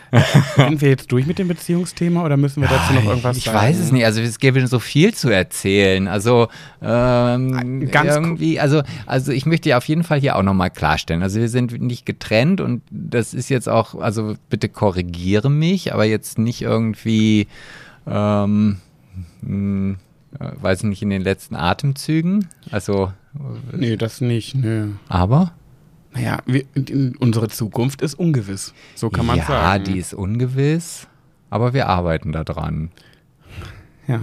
[0.55, 3.57] sind wir jetzt durch mit dem Beziehungsthema oder müssen wir dazu noch irgendwas ich sagen?
[3.57, 4.05] weiß es nicht.
[4.05, 6.07] Also es gäbe so viel zu erzählen.
[6.07, 6.47] Also
[6.81, 11.21] ähm, Ganz irgendwie, also also ich möchte ja auf jeden Fall hier auch nochmal klarstellen.
[11.21, 16.05] Also wir sind nicht getrennt und das ist jetzt auch, also bitte korrigiere mich, aber
[16.05, 17.47] jetzt nicht irgendwie,
[18.07, 18.77] ähm,
[19.41, 19.95] mh,
[20.39, 22.47] äh, weiß ich nicht, in den letzten Atemzügen.
[22.71, 23.11] Also,
[23.71, 24.89] Nee, das nicht, nö.
[25.07, 25.53] aber
[26.13, 26.63] Naja, wir,
[27.19, 28.73] unsere Zukunft ist ungewiss.
[28.95, 29.83] So kann man ja, sagen.
[29.83, 31.07] die ist ungewiss,
[31.49, 32.91] aber wir arbeiten da dran.
[34.07, 34.21] Ja.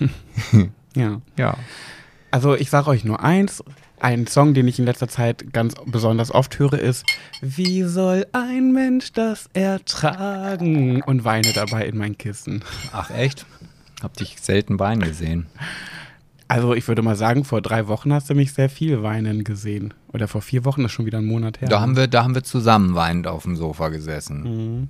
[0.94, 1.20] ja.
[1.38, 1.56] Ja.
[2.30, 3.62] Also ich sage euch nur eins.
[3.98, 7.06] Ein Song, den ich in letzter Zeit ganz besonders oft höre, ist
[7.40, 11.00] Wie soll ein Mensch das ertragen?
[11.02, 12.62] Und weine dabei in mein Kissen.
[12.92, 13.46] Ach echt?
[14.02, 15.46] Hab dich selten Bein gesehen.
[16.48, 19.94] Also ich würde mal sagen, vor drei Wochen hast du mich sehr viel weinen gesehen.
[20.12, 21.68] Oder vor vier Wochen, das ist schon wieder ein Monat her.
[21.68, 24.88] Da haben wir, da haben wir zusammen weinend auf dem Sofa gesessen.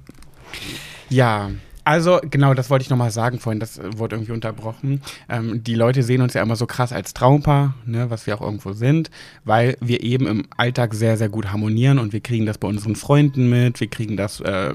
[1.09, 1.51] Ja,
[1.87, 5.03] also genau, das wollte ich nochmal sagen vorhin, das äh, wurde irgendwie unterbrochen.
[5.29, 8.41] Ähm, die Leute sehen uns ja immer so krass als Traumpaar, ne, was wir auch
[8.41, 9.09] irgendwo sind,
[9.45, 12.97] weil wir eben im Alltag sehr, sehr gut harmonieren und wir kriegen das bei unseren
[12.97, 14.75] Freunden mit, wir kriegen das äh,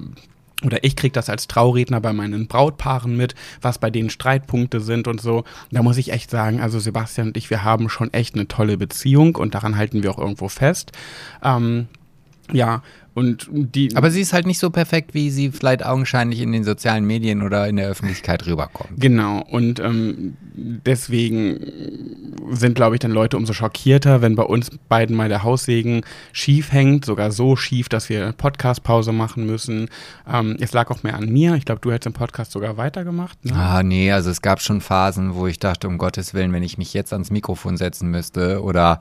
[0.64, 5.08] oder ich kriege das als Trauredner bei meinen Brautpaaren mit, was bei denen Streitpunkte sind
[5.08, 5.44] und so.
[5.72, 8.78] Da muss ich echt sagen, also Sebastian und ich, wir haben schon echt eine tolle
[8.78, 10.92] Beziehung und daran halten wir auch irgendwo fest.
[11.44, 11.88] Ähm,
[12.52, 13.94] ja, und die.
[13.96, 17.42] Aber sie ist halt nicht so perfekt, wie sie vielleicht augenscheinlich in den sozialen Medien
[17.42, 18.92] oder in der Öffentlichkeit rüberkommt.
[18.98, 19.44] Genau.
[19.50, 21.60] Und ähm, deswegen
[22.52, 26.72] sind, glaube ich, dann Leute umso schockierter, wenn bei uns beiden mal der Haussegen schief
[26.72, 29.90] hängt, sogar so schief, dass wir Podcast-Pause machen müssen.
[30.26, 31.56] Ähm, es lag auch mehr an mir.
[31.56, 33.44] Ich glaube, du hättest im Podcast sogar weitergemacht.
[33.44, 33.54] Ne?
[33.54, 36.78] Ah, nee, also es gab schon Phasen, wo ich dachte, um Gottes Willen, wenn ich
[36.78, 39.00] mich jetzt ans Mikrofon setzen müsste oder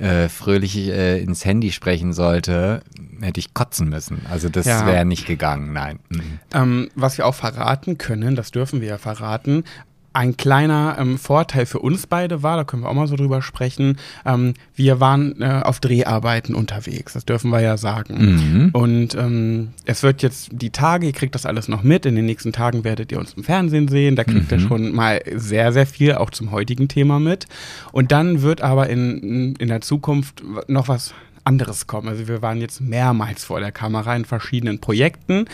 [0.00, 2.82] äh, fröhlich äh, ins Handy sprechen sollte,
[3.20, 4.22] hätte ich kotzen müssen.
[4.30, 4.86] Also das ja.
[4.86, 5.98] wäre nicht gegangen, nein.
[6.08, 6.38] Mhm.
[6.54, 9.64] Ähm, was wir auch verraten können, das dürfen wir ja verraten,
[10.12, 13.42] ein kleiner ähm, Vorteil für uns beide war, da können wir auch mal so drüber
[13.42, 13.96] sprechen,
[14.26, 18.14] ähm, wir waren äh, auf Dreharbeiten unterwegs, das dürfen wir ja sagen.
[18.18, 18.70] Mhm.
[18.72, 22.26] Und ähm, es wird jetzt die Tage, ihr kriegt das alles noch mit, in den
[22.26, 24.58] nächsten Tagen werdet ihr uns im Fernsehen sehen, da kriegt mhm.
[24.58, 27.46] ihr schon mal sehr, sehr viel auch zum heutigen Thema mit.
[27.92, 32.08] Und dann wird aber in, in der Zukunft noch was anderes kommen.
[32.08, 35.46] Also wir waren jetzt mehrmals vor der Kamera in verschiedenen Projekten,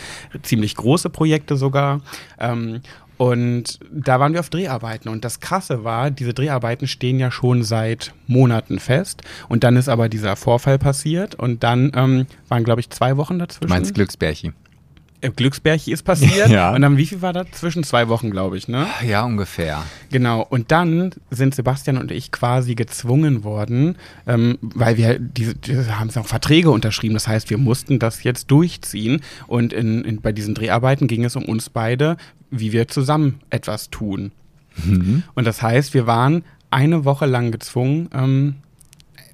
[0.43, 2.01] ziemlich große Projekte sogar.
[2.39, 2.81] Ähm,
[3.17, 5.09] und da waren wir auf Dreharbeiten.
[5.09, 9.21] Und das Krasse war, diese Dreharbeiten stehen ja schon seit Monaten fest.
[9.49, 11.35] Und dann ist aber dieser Vorfall passiert.
[11.35, 13.67] Und dann ähm, waren, glaube ich, zwei Wochen dazwischen.
[13.67, 14.53] Du meinst Glücksbärchen?
[15.21, 16.49] Glücksbärchi ist passiert.
[16.49, 16.73] ja.
[16.73, 17.47] Und dann, wie viel war das?
[17.51, 18.85] Zwischen zwei Wochen, glaube ich, ne?
[19.05, 19.83] Ja, ungefähr.
[20.11, 20.45] Genau.
[20.47, 23.95] Und dann sind Sebastian und ich quasi gezwungen worden,
[24.27, 27.15] ähm, weil wir diese, diese haben auch Verträge unterschrieben.
[27.15, 29.21] Das heißt, wir mussten das jetzt durchziehen.
[29.47, 32.17] Und in, in, bei diesen Dreharbeiten ging es um uns beide,
[32.49, 34.31] wie wir zusammen etwas tun.
[34.83, 35.23] Mhm.
[35.33, 38.55] Und das heißt, wir waren eine Woche lang gezwungen, ähm,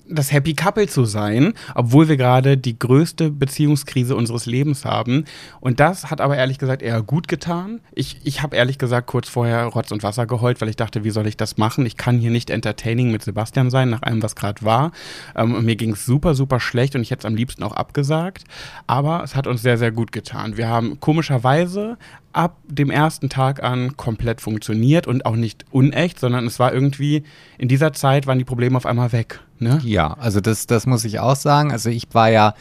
[0.10, 5.26] das Happy Couple zu sein, obwohl wir gerade die größte Beziehungskrise unseres Lebens haben.
[5.60, 7.80] Und das hat aber ehrlich gesagt eher gut getan.
[7.94, 11.10] Ich, ich habe ehrlich gesagt kurz vorher Rotz und Wasser geheult, weil ich dachte, wie
[11.10, 11.86] soll ich das machen?
[11.86, 14.92] Ich kann hier nicht entertaining mit Sebastian sein, nach allem, was gerade war.
[15.36, 18.44] Ähm, mir ging es super, super schlecht und ich hätte es am liebsten auch abgesagt.
[18.88, 20.58] Aber es hat uns sehr, sehr gut getan.
[20.58, 21.98] Wir haben komischerweise
[22.34, 27.24] ab dem ersten Tag an komplett funktioniert und auch nicht unecht, sondern es war irgendwie,
[27.58, 29.40] in dieser Zeit waren die Probleme auf einmal weg.
[29.60, 29.80] Ne?
[29.84, 31.72] Ja, also das, das muss ich auch sagen.
[31.72, 32.56] Also ich war ja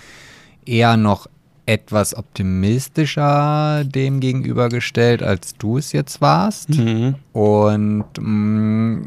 [0.65, 1.27] eher noch
[1.65, 6.71] etwas optimistischer dem gegenübergestellt, als du es jetzt warst.
[6.71, 7.15] Mhm.
[7.33, 9.07] Und mh, mm,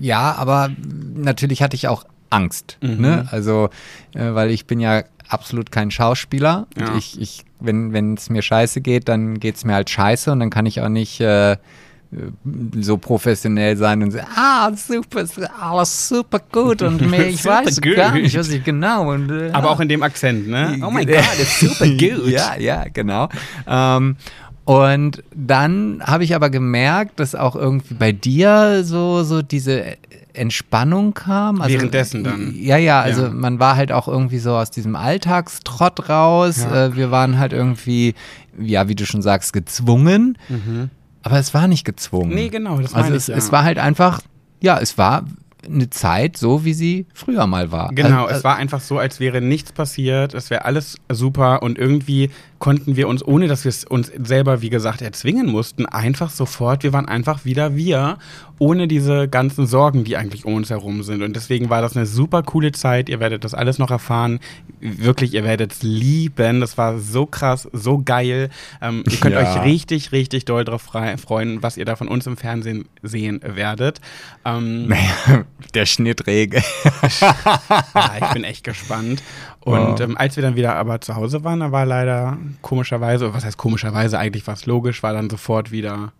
[0.00, 0.70] ja, aber
[1.14, 2.78] natürlich hatte ich auch Angst.
[2.82, 3.00] Mhm.
[3.00, 3.28] Ne?
[3.30, 3.70] Also,
[4.14, 6.66] äh, weil ich bin ja absolut kein Schauspieler.
[6.78, 6.96] Ja.
[6.96, 10.50] Ich, ich, wenn es mir scheiße geht, dann geht es mir halt scheiße und dann
[10.50, 11.56] kann ich auch nicht äh,
[12.80, 15.24] so professionell sein und sagen, ah, super,
[15.60, 17.96] alles super gut und mir, ich weiß gut.
[17.96, 19.10] gar nicht, was ich genau.
[19.12, 20.78] Und, äh, Aber auch in dem Akzent, ne?
[20.82, 22.28] Oh mein Gott, ist super gut.
[22.28, 23.28] ja, ja, genau.
[23.66, 24.16] Ähm,
[24.64, 29.96] und dann habe ich aber gemerkt, dass auch irgendwie bei dir so, so diese
[30.34, 31.60] Entspannung kam.
[31.60, 32.54] Also, Währenddessen dann.
[32.54, 33.30] Ja, ja, also ja.
[33.30, 36.64] man war halt auch irgendwie so aus diesem Alltagstrott raus.
[36.64, 36.86] Ja.
[36.86, 38.14] Äh, wir waren halt irgendwie,
[38.58, 40.36] ja, wie du schon sagst, gezwungen.
[40.48, 40.90] Mhm.
[41.22, 42.34] Aber es war nicht gezwungen.
[42.34, 43.38] Nee, genau, das also es, ich, ja.
[43.38, 44.20] es war halt einfach,
[44.60, 45.24] ja, es war
[45.64, 47.90] eine Zeit so, wie sie früher mal war.
[47.94, 51.78] Genau, also, es war einfach so, als wäre nichts passiert, es wäre alles super und
[51.78, 52.30] irgendwie
[52.64, 56.82] konnten wir uns, ohne dass wir es uns selber, wie gesagt, erzwingen mussten, einfach sofort,
[56.82, 58.16] wir waren einfach wieder wir,
[58.58, 61.22] ohne diese ganzen Sorgen, die eigentlich um uns herum sind.
[61.22, 63.10] Und deswegen war das eine super coole Zeit.
[63.10, 64.40] Ihr werdet das alles noch erfahren.
[64.80, 66.60] Wirklich, ihr werdet es lieben.
[66.60, 68.48] Das war so krass, so geil.
[68.80, 69.42] Ähm, ihr könnt ja.
[69.42, 74.00] euch richtig, richtig doll darauf freuen, was ihr da von uns im Fernsehen sehen werdet.
[74.46, 76.62] Ähm, naja, der Schnittregel.
[77.20, 79.22] ja, ich bin echt gespannt.
[79.64, 83.44] Und ähm, als wir dann wieder aber zu Hause waren, da war leider komischerweise, was
[83.44, 86.12] heißt komischerweise, eigentlich was logisch, war dann sofort wieder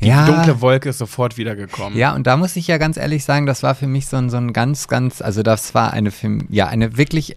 [0.00, 0.26] die ja.
[0.26, 1.96] dunkle Wolke ist sofort wieder gekommen.
[1.96, 4.30] Ja, und da muss ich ja ganz ehrlich sagen, das war für mich so ein,
[4.30, 6.10] so ein ganz, ganz, also das war eine,
[6.48, 7.36] ja, eine wirklich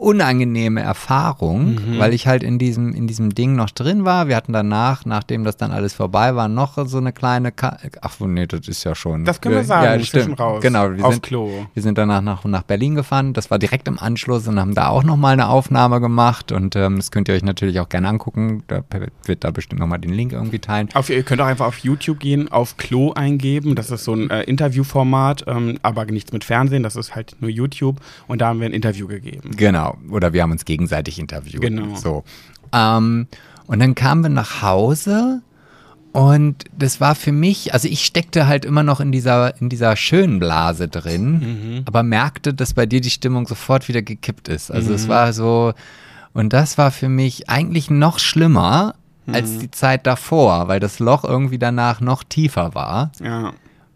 [0.00, 1.98] unangenehme Erfahrung, mhm.
[1.98, 4.28] weil ich halt in diesem, in diesem Ding noch drin war.
[4.28, 8.18] Wir hatten danach, nachdem das dann alles vorbei war, noch so eine kleine Ka Ach
[8.20, 9.26] nee, das ist ja schon.
[9.26, 10.40] Das können wir sagen, ja, stimmt.
[10.40, 10.62] raus.
[10.62, 11.50] Genau, wir Auf sind, Klo.
[11.74, 13.34] Wir sind danach nach, nach Berlin gefahren.
[13.34, 16.50] Das war direkt im Anschluss und haben da auch nochmal eine Aufnahme gemacht.
[16.50, 18.62] Und ähm, das könnt ihr euch natürlich auch gerne angucken.
[18.68, 18.82] Da
[19.26, 20.88] wird da bestimmt nochmal den Link irgendwie teilen.
[20.94, 23.74] Auf, ihr könnt auch einfach auf YouTube gehen, auf Klo eingeben.
[23.74, 26.82] Das ist so ein äh, Interviewformat, ähm, aber nichts mit Fernsehen.
[26.82, 28.00] Das ist halt nur YouTube.
[28.28, 29.50] Und da haben wir ein Interview gegeben.
[29.56, 31.60] Genau oder wir haben uns gegenseitig interviewt.
[31.60, 31.96] Genau.
[31.96, 32.24] So.
[32.72, 33.26] Ähm,
[33.66, 35.42] und dann kamen wir nach Hause
[36.12, 39.94] und das war für mich, also ich steckte halt immer noch in dieser, in dieser
[39.94, 41.82] schönen Blase drin, mhm.
[41.84, 44.72] aber merkte, dass bei dir die Stimmung sofort wieder gekippt ist.
[44.72, 44.94] Also mhm.
[44.96, 45.72] es war so,
[46.32, 48.94] Und das war für mich eigentlich noch schlimmer
[49.26, 49.58] als Mhm.
[49.60, 53.12] die Zeit davor, weil das Loch irgendwie danach noch tiefer war.
[53.22, 53.52] Ja.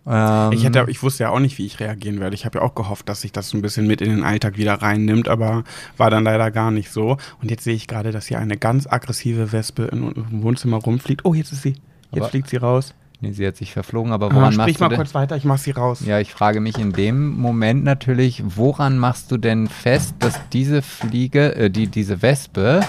[0.07, 2.35] Ähm, Ich, hätte, ich wusste ja auch nicht, wie ich reagieren werde.
[2.35, 4.57] Ich habe ja auch gehofft, dass sich das so ein bisschen mit in den Alltag
[4.59, 5.65] wieder reinnimmt, aber
[5.97, 7.17] war dann leider gar nicht so.
[7.41, 11.25] Und jetzt sehe ich gerade, dass hier eine ganz aggressive Wespe in im Wohnzimmer rumfliegt.
[11.25, 11.77] Oh, jetzt ist sie.
[12.11, 12.95] Jetzt Aber- fliegt sie raus.
[13.21, 14.97] nee, sie hat sich verflogen, aber Ah, woran sprich machst du mal denn?
[14.99, 16.03] kurz weiter, ich mach sie raus.
[16.05, 20.83] Ja, ich frage mich in dem Moment natürlich, woran machst du denn fest, dass diese
[20.83, 22.83] Fliege, äh, die, diese Wespe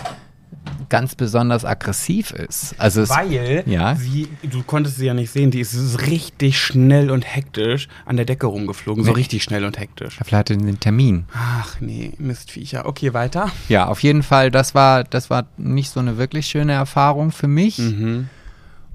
[0.89, 2.75] ganz besonders aggressiv ist?
[2.77, 3.95] Also es, Weil Ja.
[3.95, 8.25] sie, du konntest sie ja nicht sehen, die ist richtig schnell und hektisch an der
[8.25, 9.03] Decke rumgeflogen.
[9.03, 9.17] So Nee.
[9.17, 10.15] richtig schnell und hektisch.
[10.23, 11.25] vielleicht hatte den Termin.
[11.33, 12.85] Ach nee, Mistviecher.
[12.85, 13.51] Okay, weiter.
[13.69, 17.47] Ja, auf jeden Fall, das war, das war nicht so eine wirklich schöne Erfahrung für
[17.47, 17.77] mich.
[17.79, 18.29] Mhm.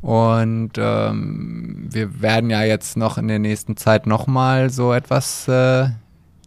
[0.03, 5.89] Und ähm, wir werden ja jetzt noch in der nächsten Zeit nochmal so etwas äh,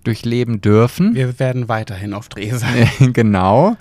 [0.04, 1.14] durchleben dürfen.
[1.14, 2.90] Wir werden weiterhin auf Dreh sein.
[3.14, 3.78] genau.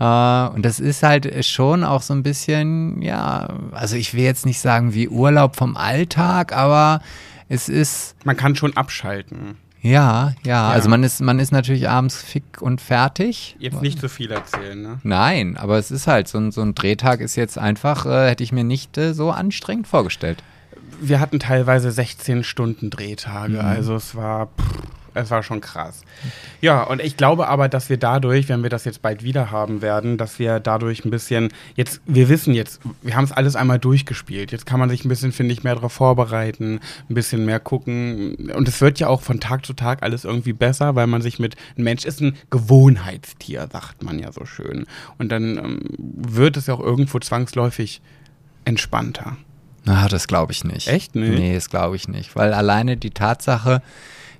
[0.00, 4.46] Äh, und das ist halt schon auch so ein bisschen, ja, also ich will jetzt
[4.46, 7.00] nicht sagen wie Urlaub vom Alltag, aber
[7.48, 9.56] es ist, Man kann schon abschalten.
[9.80, 10.68] ja, ja, Ja.
[10.68, 13.56] also man ist, man ist natürlich abends fick und fertig.
[13.58, 14.98] Jetzt nicht zu viel erzählen, ne?
[15.02, 18.44] Nein, aber es ist halt, so ein, so ein Drehtag ist jetzt einfach, äh, hätte
[18.44, 20.42] ich mir nicht äh, so anstrengend vorgestellt.
[21.00, 23.60] Wir hatten teilweise 16 Stunden Drehtage, Mhm.
[23.60, 24.82] also es war, pff,
[25.14, 26.02] es war schon krass.
[26.60, 29.82] Ja, und ich glaube aber, dass wir dadurch, wenn wir das jetzt bald wieder haben
[29.82, 33.78] werden, dass wir dadurch ein bisschen, jetzt, wir wissen jetzt, wir haben es alles einmal
[33.80, 34.52] durchgespielt.
[34.52, 38.50] Jetzt kann man sich ein bisschen, finde ich, mehr darauf vorbereiten, ein bisschen mehr gucken.
[38.54, 41.38] Und es wird ja auch von Tag zu Tag alles irgendwie besser, weil man sich
[41.40, 44.86] mit, ein Mensch ist ein Gewohnheitstier, sagt man ja so schön.
[45.18, 48.00] Und dann ähm, wird es ja auch irgendwo zwangsläufig
[48.64, 49.36] entspannter.
[49.88, 50.88] Ah, das glaube ich nicht.
[50.88, 51.30] Echt nicht?
[51.30, 52.36] Nee, das glaube ich nicht.
[52.36, 53.82] Weil alleine die Tatsache,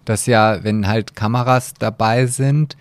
[0.05, 2.77] dass ja, wenn halt Kameras dabei sind,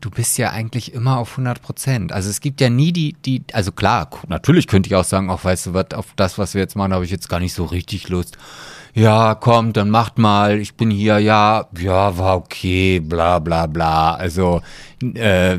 [0.00, 2.12] du bist ja eigentlich immer auf 100 Prozent.
[2.12, 5.44] Also es gibt ja nie die, die, also klar, natürlich könnte ich auch sagen, auch
[5.44, 7.64] weißt du was, auf das, was wir jetzt machen, habe ich jetzt gar nicht so
[7.64, 8.36] richtig Lust.
[8.94, 14.14] Ja, kommt, dann macht mal, ich bin hier, ja, ja, war okay, bla bla bla.
[14.14, 14.60] Also,
[15.02, 15.58] äh,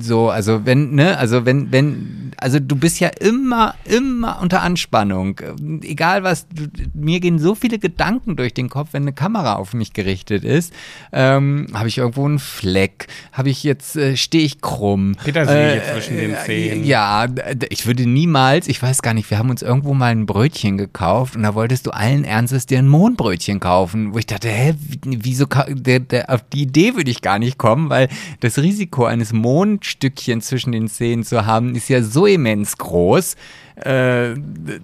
[0.00, 5.40] so, also wenn, ne, also wenn, wenn, also du bist ja immer, immer unter Anspannung.
[5.82, 6.64] Egal was, du,
[6.94, 10.72] mir gehen so viele Gedanken durch den Kopf, wenn eine Kamera auf mich gerichtet ist.
[11.12, 13.06] Ähm, habe ich irgendwo einen Fleck?
[13.32, 15.14] Habe ich jetzt, äh, stehe ich krumm?
[15.22, 16.84] Petersilie zwischen den Zähnen.
[16.84, 17.26] Ja,
[17.68, 21.36] ich würde niemals, ich weiß gar nicht, wir haben uns irgendwo mal ein Brötchen gekauft
[21.36, 25.18] und da wolltest du allen Ernstes dir ein Mohnbrötchen kaufen, wo ich dachte, hä, wie-
[25.24, 28.08] wieso, der, der, auf die Idee würde ich gar nicht kommen, weil
[28.40, 33.36] das Risiko eines Mohnstückchen zwischen den Zähnen zu haben, ist ja so immens groß.
[33.76, 34.34] Äh,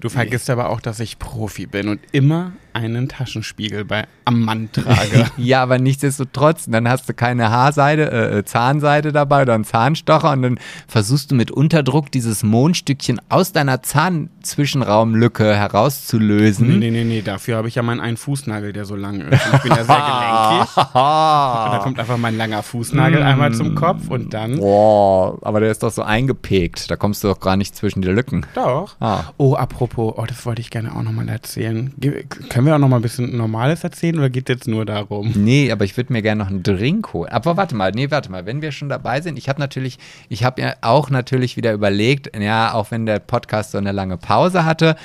[0.00, 4.70] Du vergisst aber auch, dass ich Profi bin und immer einen Taschenspiegel bei, am Mann
[4.72, 5.26] trage.
[5.36, 10.32] ja, aber nichtsdestotrotz, dann hast du keine Haarseide, äh, äh, Zahnseide dabei oder einen Zahnstocher
[10.32, 16.68] und dann versuchst du mit Unterdruck dieses Mondstückchen aus deiner Zahnzwischenraumlücke herauszulösen.
[16.68, 19.42] nee, nee, nee, nee, dafür habe ich ja meinen einen Fußnagel, der so lang ist.
[19.54, 20.76] Ich bin ja sehr gelenkig.
[20.96, 24.58] Da kommt einfach mein langer Fußnagel einmal zum Kopf und dann.
[24.58, 26.90] Boah, aber der ist doch so eingepegt.
[26.90, 28.46] Da kommst du doch gar nicht zwischen die Lücken.
[28.54, 28.96] Doch.
[29.00, 29.24] Ah.
[29.36, 31.92] Oh, apropos, oh, das wollte ich gerne auch nochmal erzählen.
[31.98, 35.32] Ge können wir auch nochmal ein bisschen Normales erzählen oder geht jetzt nur darum?
[35.34, 37.30] Nee, aber ich würde mir gerne noch einen Drink holen.
[37.30, 39.98] Aber warte mal, nee, warte mal, wenn wir schon dabei sind, ich habe natürlich,
[40.28, 44.16] ich habe ja auch natürlich wieder überlegt, ja, auch wenn der Podcast so eine lange
[44.16, 44.96] Pause hatte,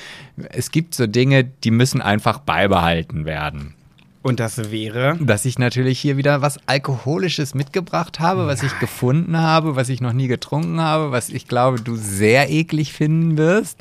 [0.49, 3.75] es gibt so Dinge, die müssen einfach beibehalten werden.
[4.23, 5.17] Und das wäre.
[5.19, 9.99] Dass ich natürlich hier wieder was Alkoholisches mitgebracht habe, was ich gefunden habe, was ich
[9.99, 13.79] noch nie getrunken habe, was ich glaube, du sehr eklig finden wirst.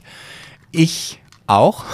[0.72, 1.19] Ich
[1.50, 1.84] auch.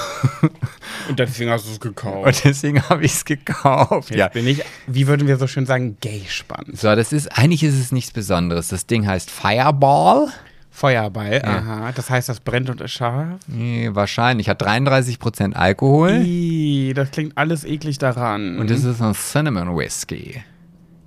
[1.09, 2.27] Und deswegen hast du es gekauft.
[2.27, 4.11] Und deswegen habe ich es gekauft.
[4.15, 6.79] Jetzt bin ich, wie würden wir so schön sagen, gay spannend.
[6.79, 8.69] So, das ist, eigentlich ist es nichts Besonderes.
[8.69, 10.29] Das Ding heißt Fireball.
[10.71, 11.93] Feuerball, aha.
[11.95, 13.39] Das heißt, das brennt und ist scharf.
[13.47, 14.51] Nee, wahrscheinlich.
[14.51, 16.11] Hat 33% Alkohol.
[16.23, 18.59] Ih, das klingt alles eklig daran.
[18.59, 20.43] Und es ist ein Cinnamon Whisky.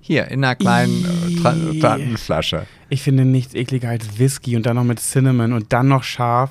[0.01, 1.79] Hier, in einer kleinen äh, Tra- Ih.
[1.79, 2.65] Transflasche.
[2.89, 6.49] ich finde nichts ekliger als Whisky und dann noch mit Cinnamon und dann noch scharf.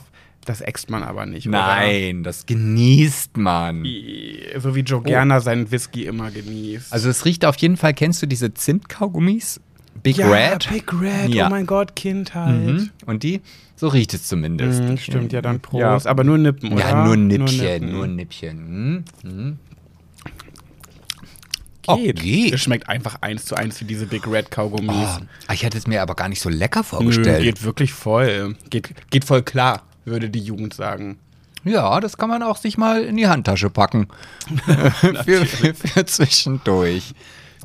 [0.48, 3.82] Das äxt man aber nicht, Nein, das genießt man.
[3.82, 4.60] oder?
[4.62, 6.90] So wie Joe Gerner seinen Whisky immer genießt.
[6.90, 9.60] Also es riecht auf jeden Fall, kennst du diese Zimtkaugummis?
[10.02, 10.66] Big ja, Red?
[10.70, 11.48] Big Red, Ja.
[11.48, 12.54] oh mein Gott, Kindheit.
[12.64, 12.88] Mhm.
[13.04, 13.42] Und die?
[13.76, 14.82] So riecht es zumindest.
[14.82, 16.06] Mhm, stimmt, ja, dann Prost.
[16.06, 16.10] Ja.
[16.10, 16.80] Aber nur Nippen, oder?
[16.80, 18.06] Ja, nur Nippchen, nur.
[18.06, 18.56] Nippchen.
[18.94, 19.04] Mhm.
[19.30, 19.58] Mhm.
[21.86, 22.22] Oh, Geht.
[22.22, 22.54] geht.
[22.54, 25.18] Es schmeckt einfach eins zu eins wie diese Big Red Kaugummis.
[25.48, 27.42] Oh, ich hätte es mir aber gar nicht so lecker Nö, vorgestellt.
[27.42, 28.56] geht wirklich voll.
[28.70, 31.18] Geht, geht voll klar, würde die Jugend sagen.
[31.64, 34.08] Ja, das kann man auch sich mal in die Handtasche packen.
[35.24, 37.14] für, für, für zwischendurch.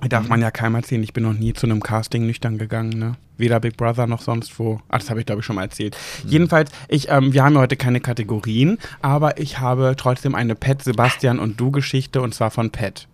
[0.09, 3.15] Darf man ja keinem erzählen, ich bin noch nie zu einem Casting nüchtern gegangen, ne?
[3.37, 4.81] Weder Big Brother noch sonst wo.
[4.89, 5.97] Ah, das habe ich, glaube ich, schon mal erzählt.
[6.25, 10.83] Jedenfalls, ich, ähm, wir haben ja heute keine Kategorien, aber ich habe trotzdem eine Pet,
[10.83, 13.07] Sebastian und du Geschichte und zwar von Pet.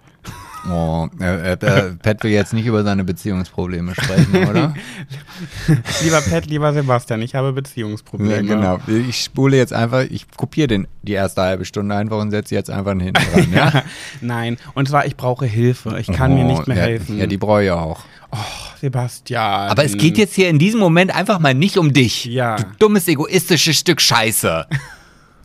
[0.67, 1.57] Oh, äh, äh,
[2.01, 4.73] Pat will jetzt nicht über seine Beziehungsprobleme sprechen, oder?
[6.03, 8.35] lieber Pet, lieber Sebastian, ich habe Beziehungsprobleme.
[8.35, 8.79] Ja, genau.
[8.87, 12.69] Ich spule jetzt einfach, ich kopiere den die erste halbe Stunde einfach und setze jetzt
[12.69, 13.53] einfach hinten dran.
[13.53, 13.83] Ja?
[14.21, 15.97] Nein, und zwar, ich brauche Hilfe.
[15.99, 17.17] Ich kann oh, mir nicht mehr ja, helfen.
[17.17, 18.01] Ja, die brauche ich auch.
[18.31, 18.37] Oh,
[18.79, 19.69] Sebastian.
[19.69, 22.25] Aber es geht jetzt hier in diesem Moment einfach mal nicht um dich.
[22.25, 22.57] Ja.
[22.57, 24.67] Du dummes, egoistisches Stück Scheiße.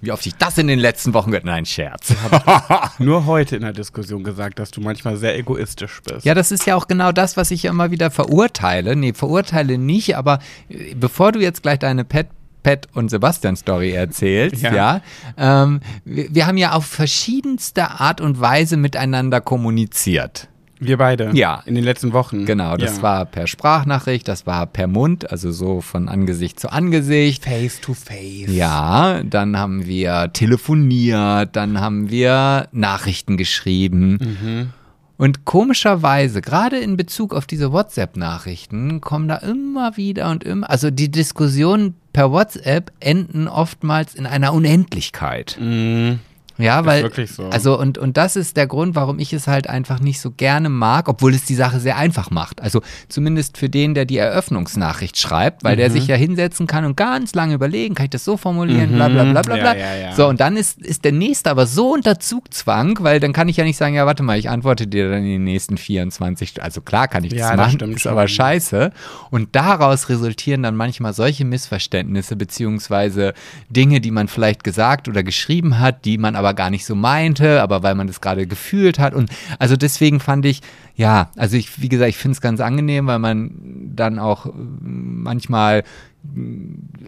[0.04, 1.44] Wie oft ich das in den letzten Wochen gehört.
[1.44, 2.14] Nein, Scherz.
[2.98, 6.24] Nur heute in der Diskussion gesagt, dass du manchmal sehr egoistisch bist.
[6.24, 8.96] Ja, das ist ja auch genau das, was ich immer wieder verurteile.
[8.96, 10.38] Nee, verurteile nicht, aber
[10.68, 12.28] äh, bevor du jetzt gleich deine Pet
[12.64, 14.74] Pat und Sebastian Story erzählst, ja.
[14.74, 15.00] ja
[15.36, 20.48] ähm, wir, wir haben ja auf verschiedenste Art und Weise miteinander kommuniziert.
[20.86, 21.30] Wir beide.
[21.32, 21.62] Ja.
[21.66, 22.46] In den letzten Wochen.
[22.46, 23.02] Genau, das ja.
[23.02, 27.44] war per Sprachnachricht, das war per Mund, also so von Angesicht zu Angesicht.
[27.44, 28.48] Face to face.
[28.48, 34.18] Ja, dann haben wir telefoniert, dann haben wir Nachrichten geschrieben.
[34.20, 34.72] Mhm.
[35.16, 40.90] Und komischerweise, gerade in Bezug auf diese WhatsApp-Nachrichten, kommen da immer wieder und immer, also
[40.90, 45.56] die Diskussionen per WhatsApp enden oftmals in einer Unendlichkeit.
[45.60, 46.18] Mhm.
[46.56, 47.48] Ja, weil, wirklich so.
[47.48, 50.68] also und, und das ist der Grund, warum ich es halt einfach nicht so gerne
[50.68, 52.62] mag, obwohl es die Sache sehr einfach macht.
[52.62, 55.78] Also zumindest für den, der die Eröffnungsnachricht schreibt, weil mhm.
[55.78, 58.96] der sich ja hinsetzen kann und ganz lange überlegen, kann ich das so formulieren, mhm.
[58.96, 59.76] bla bla bla bla bla.
[59.76, 60.14] Ja, ja, ja.
[60.14, 63.56] So, und dann ist, ist der Nächste aber so unter Zugzwang, weil dann kann ich
[63.56, 66.82] ja nicht sagen, ja, warte mal, ich antworte dir dann in den nächsten 24 Also
[66.82, 68.92] klar kann ich das ja, machen, das ist aber scheiße.
[69.30, 73.34] Und daraus resultieren dann manchmal solche Missverständnisse, beziehungsweise
[73.68, 77.62] Dinge, die man vielleicht gesagt oder geschrieben hat, die man aber gar nicht so meinte,
[77.62, 79.14] aber weil man das gerade gefühlt hat.
[79.14, 80.60] Und also deswegen fand ich,
[80.96, 83.50] ja, also ich, wie gesagt, ich finde es ganz angenehm, weil man
[83.94, 85.84] dann auch manchmal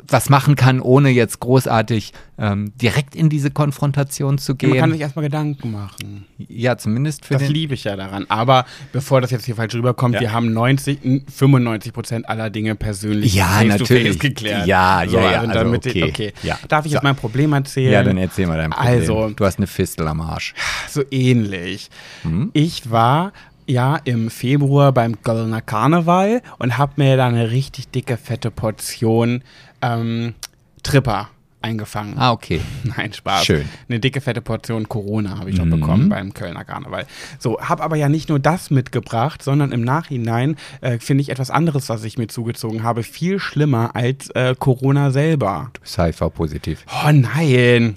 [0.09, 4.71] was machen kann, ohne jetzt großartig ähm, direkt in diese Konfrontation zu gehen.
[4.71, 6.27] Man kann sich erstmal Gedanken machen.
[6.37, 8.27] Ja, zumindest für Das liebe ich ja daran.
[8.29, 10.21] Aber bevor das jetzt hier falsch rüberkommt, ja.
[10.21, 14.19] wir haben 90, 95 Prozent aller Dinge persönlich ja, natürlich.
[14.19, 14.67] geklärt.
[14.67, 15.41] Ja, ja, so, ja.
[15.41, 16.05] Also damit okay.
[16.05, 16.33] okay.
[16.43, 16.59] Ja.
[16.69, 16.97] Darf ich so.
[16.97, 17.93] jetzt mein Problem erzählen?
[17.93, 18.99] Ja, dann erzähl mal dein Problem.
[19.01, 20.55] Also, du hast eine Fistel am Arsch.
[20.89, 21.89] So ähnlich.
[22.23, 22.51] Hm?
[22.53, 23.33] Ich war
[23.67, 29.43] ja im Februar beim Kölner Karneval und habe mir da eine richtig dicke, fette Portion
[29.83, 30.35] ähm,
[30.83, 31.29] Tripper
[31.63, 32.15] eingefangen.
[32.17, 32.61] Ah, okay.
[32.97, 33.45] Nein, Spaß.
[33.45, 33.69] Schön.
[33.89, 35.71] Eine dicke, fette Portion Corona habe ich noch mhm.
[35.71, 37.07] bekommen beim Kölner Karneval.
[37.39, 41.51] So, habe aber ja nicht nur das mitgebracht, sondern im Nachhinein äh, finde ich etwas
[41.51, 45.71] anderes, was ich mir zugezogen habe, viel schlimmer als äh, Corona selber.
[45.75, 46.85] Du bist HIV-positiv.
[47.05, 47.97] Oh nein.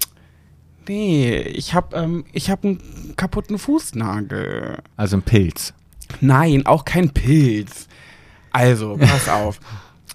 [0.90, 4.80] Nee, ich habe ähm, hab einen kaputten Fußnagel.
[4.98, 5.76] Also ein Pilz.
[6.20, 7.88] Nein, auch kein Pilz.
[8.50, 9.60] Also, pass auf.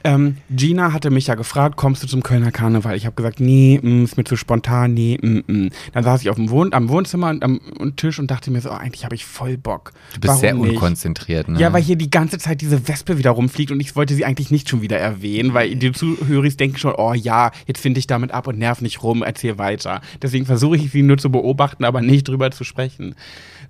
[0.06, 2.94] Ähm, Gina hatte mich ja gefragt, kommst du zum Kölner Karneval?
[2.94, 5.54] Ich habe gesagt, nee, mh, mm, ist mir zu spontan, nee, mh, mm, mh.
[5.54, 5.70] Mm.
[5.94, 8.60] Dann saß ich auf dem Wohn am Wohnzimmer und am und Tisch und dachte mir
[8.60, 9.92] so, oh, eigentlich habe ich voll Bock.
[10.12, 10.72] Du bist Warum sehr nicht?
[10.72, 11.58] unkonzentriert, ne?
[11.58, 14.50] Ja, weil hier die ganze Zeit diese Wespe wieder rumfliegt und ich wollte sie eigentlich
[14.50, 18.30] nicht schon wieder erwähnen, weil die Zuhörer denken schon, oh ja, jetzt finde ich damit
[18.30, 20.02] ab und nerv nicht rum, erzähl weiter.
[20.20, 23.14] Deswegen versuche ich sie nur zu beobachten, aber nicht drüber zu sprechen.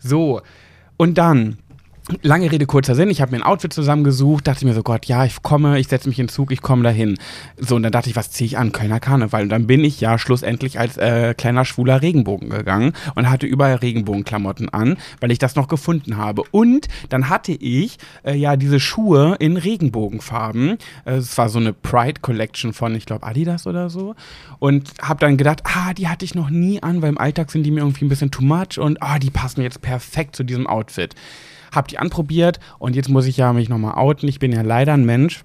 [0.01, 0.43] So,
[0.97, 1.59] und dann
[2.21, 3.09] Lange Rede, kurzer Sinn.
[3.09, 6.07] Ich habe mir ein Outfit zusammengesucht, dachte mir so, Gott, ja, ich komme, ich setze
[6.07, 7.17] mich in den Zug, ich komme dahin.
[7.57, 8.73] So, und dann dachte ich, was ziehe ich an?
[8.73, 9.45] Kölner Karneval.
[9.45, 13.77] Und dann bin ich ja schlussendlich als äh, kleiner schwuler Regenbogen gegangen und hatte überall
[13.77, 16.43] Regenbogenklamotten an, weil ich das noch gefunden habe.
[16.51, 20.77] Und dann hatte ich äh, ja diese Schuhe in Regenbogenfarben.
[21.07, 24.15] Äh, es war so eine Pride Collection von, ich glaube, Adidas oder so.
[24.59, 27.63] Und habe dann gedacht, ah, die hatte ich noch nie an, weil im Alltag sind
[27.63, 30.67] die mir irgendwie ein bisschen too much und ah, die passen jetzt perfekt zu diesem
[30.67, 31.15] Outfit
[31.75, 34.29] habe die anprobiert und jetzt muss ich ja mich nochmal outen.
[34.29, 35.45] Ich bin ja leider ein Mensch,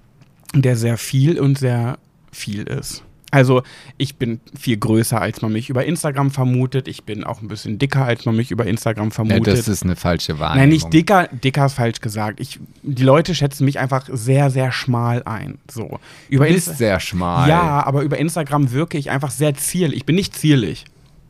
[0.54, 1.98] der sehr viel und sehr
[2.32, 3.02] viel ist.
[3.30, 3.62] Also
[3.96, 6.88] ich bin viel größer, als man mich über Instagram vermutet.
[6.88, 9.46] Ich bin auch ein bisschen dicker, als man mich über Instagram vermutet.
[9.46, 10.62] Ja, das ist eine falsche Wahrnehmung.
[10.62, 12.40] Nein, nicht dicker, dicker ist falsch gesagt.
[12.40, 15.58] Ich, die Leute schätzen mich einfach sehr, sehr schmal ein.
[15.70, 16.00] So.
[16.28, 17.48] Über du bist Insta sehr schmal.
[17.48, 19.98] Ja, aber über Instagram wirke ich einfach sehr zierlich.
[19.98, 20.84] Ich bin nicht zierlich.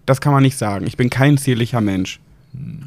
[0.06, 0.86] Das kann man nicht sagen.
[0.86, 2.18] Ich bin kein zierlicher Mensch.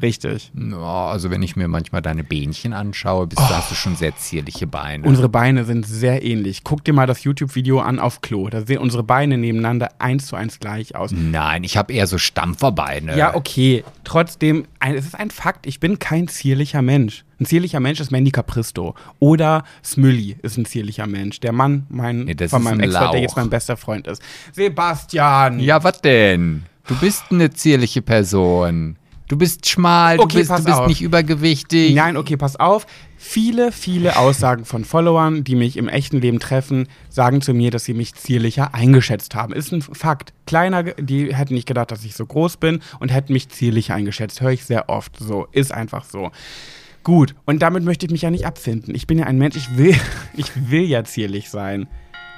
[0.02, 0.52] Richtig.
[0.54, 3.48] Ja, also wenn ich mir manchmal deine Bähnchen anschaue, bist oh.
[3.48, 5.06] du, hast du schon sehr zierliche Beine.
[5.06, 6.64] Unsere Beine sind sehr ähnlich.
[6.64, 8.48] Guck dir mal das YouTube-Video an auf Klo.
[8.48, 11.12] Da sehen unsere Beine nebeneinander eins zu eins gleich aus.
[11.12, 13.16] Nein, ich habe eher so Stampferbeine.
[13.16, 13.84] Ja, okay.
[14.04, 17.24] Trotzdem, es ist ein Fakt, ich bin kein zierlicher Mensch.
[17.40, 18.94] Ein zierlicher Mensch ist Mandy Capristo.
[19.18, 21.40] Oder Smilly ist ein zierlicher Mensch.
[21.40, 24.22] Der Mann mein, nee, von meinem Ex, der jetzt mein bester Freund ist.
[24.52, 25.58] Sebastian!
[25.60, 26.64] Ja, was denn?
[26.86, 28.96] Du bist eine zierliche Person.
[29.26, 31.94] Du bist schmal, Okay, du bist, du bist nicht übergewichtig.
[31.94, 32.86] Nein, okay, pass auf.
[33.16, 37.86] Viele, viele Aussagen von Followern, die mich im echten Leben treffen, sagen zu mir, dass
[37.86, 39.54] sie mich zierlicher eingeschätzt haben.
[39.54, 40.34] Ist ein Fakt.
[40.46, 44.42] Kleiner, die hätten nicht gedacht, dass ich so groß bin und hätten mich zierlicher eingeschätzt.
[44.42, 45.46] Höre ich sehr oft so.
[45.52, 46.30] Ist einfach so.
[47.02, 48.94] Gut, und damit möchte ich mich ja nicht abfinden.
[48.94, 49.96] Ich bin ja ein Mensch, ich will,
[50.34, 51.88] ich will ja zierlich sein.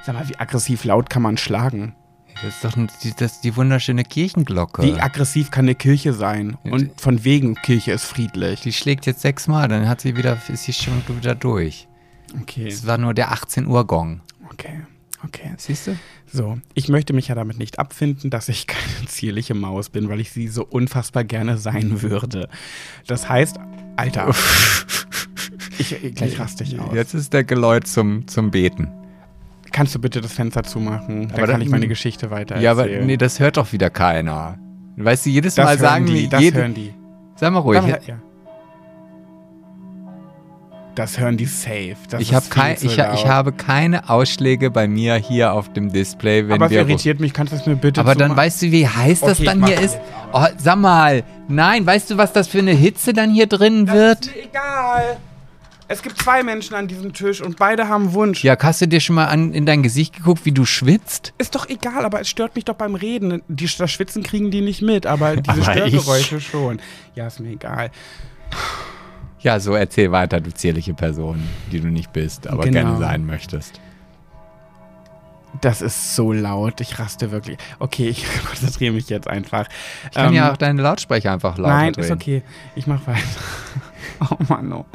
[0.05, 1.97] Sag mal, wie aggressiv laut kann man schlagen?
[2.43, 2.72] Das ist doch
[3.03, 4.82] die, das die wunderschöne Kirchenglocke.
[4.82, 6.57] Wie aggressiv kann eine Kirche sein?
[6.64, 8.61] Und von wegen, Kirche ist friedlich.
[8.61, 11.89] die schlägt jetzt sechsmal, dann hat sie wieder, ist sie schon wieder durch.
[12.43, 14.20] Okay, Es war nur der 18 Uhr Gong.
[14.53, 14.80] okay,
[15.24, 15.55] okay.
[15.57, 15.97] Siehst du?
[16.30, 20.20] So, ich möchte mich ja damit nicht abfinden, dass ich keine zierliche Maus bin, weil
[20.20, 22.49] ich sie so unfassbar gerne sein würde.
[23.07, 23.59] Das heißt,
[23.97, 24.34] Alter,
[25.78, 26.95] ich, gleich raste ich aus.
[26.95, 28.89] Jetzt ist der Geläut zum, zum Beten.
[29.76, 31.28] Kannst du bitte das Fenster zumachen?
[31.28, 33.90] Dann Aber kann dann- ich meine Geschichte weiter Ja, aber nee, das hört doch wieder
[33.90, 34.56] keiner.
[34.96, 36.94] Weißt du, jedes das Mal sagen die, das jede, hören die.
[37.34, 37.80] Sag mal ruhig.
[37.80, 38.16] Dann- ja.
[40.94, 41.94] Das hören die safe.
[42.08, 45.92] Das ich, hab kein, ich, ha- ich habe keine Ausschläge bei mir hier auf dem
[45.92, 46.78] Display, wenn Aber es wir.
[46.80, 48.36] irritiert mich, kannst du es mir bitte aber dann zumachen?
[48.38, 49.98] weißt du, wie heiß das Okay, dann hier ist?
[50.32, 54.24] Oh, sag mal, nein, weißt du, was das für eine Hitze dann hier drin wird?
[54.24, 55.16] Ist mir egal.
[55.89, 58.43] Es gibt zwei Menschen an diesem Tisch und beide haben Wunsch.
[58.43, 61.32] Ja, hast du dir schon mal an, in dein Gesicht geguckt, wie du schwitzt?
[61.39, 63.43] Ist doch egal, aber es stört mich doch beim Reden.
[63.47, 66.80] Die, das Schwitzen kriegen die nicht mit, aber diese Aber ich- Störgeräusche schon.
[67.14, 67.91] Ja, ist mir egal.
[69.41, 72.80] Ja, so erzähl weiter, du zierliche Person, die du nicht bist, aber Genau.
[72.80, 73.80] gerne sein möchtest.
[75.61, 76.80] Das ist so laut.
[76.80, 77.57] Ich raste wirklich.
[77.78, 79.66] Okay, ich konzentriere mich jetzt einfach.
[80.11, 82.05] Ich kann Ähm, ja auch deine Lautsprecher einfach lauter Nein, drehen.
[82.05, 82.42] ist okay.
[82.74, 83.20] Ich mach weiter.
[84.20, 84.86] Oh Mann, oh.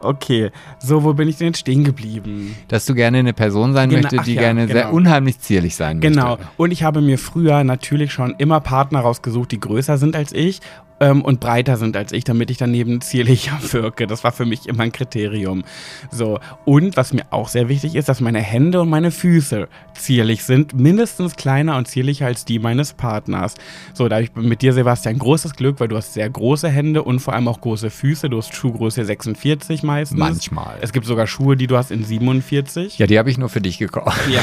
[0.00, 2.54] Okay, so, wo bin ich denn jetzt stehen geblieben?
[2.66, 4.94] Dass du gerne eine Person sein Genau, möchtest, die ja, gerne sehr genau.
[4.94, 6.30] unheimlich zierlich sein Genau.
[6.36, 6.48] möchte.
[6.58, 10.60] Und ich habe mir früher natürlich schon immer Partner rausgesucht, die größer sind als ich
[11.00, 14.06] ähm, und breiter sind als ich, damit ich daneben zierlicher wirke.
[14.06, 15.64] Das war für mich immer ein Kriterium.
[16.10, 16.40] So.
[16.64, 20.74] Und was mir auch sehr wichtig ist, dass meine Hände und meine Füße zierlich sind,
[20.74, 23.54] mindestens kleiner und zierlicher als die meines Partners.
[23.94, 27.02] So, da habe ich mit dir, Sebastian, großes Glück, weil du hast sehr große Hände
[27.02, 28.28] und vor allem auch große Füße.
[28.28, 30.18] Du hast Schuhgröße 46 meistens.
[30.18, 30.78] Manchmal.
[30.80, 32.98] Es gibt sogar Schuhe, die du hast in 47.
[32.98, 34.28] Ja, die habe ich nur für dich gekauft.
[34.30, 34.42] Ja.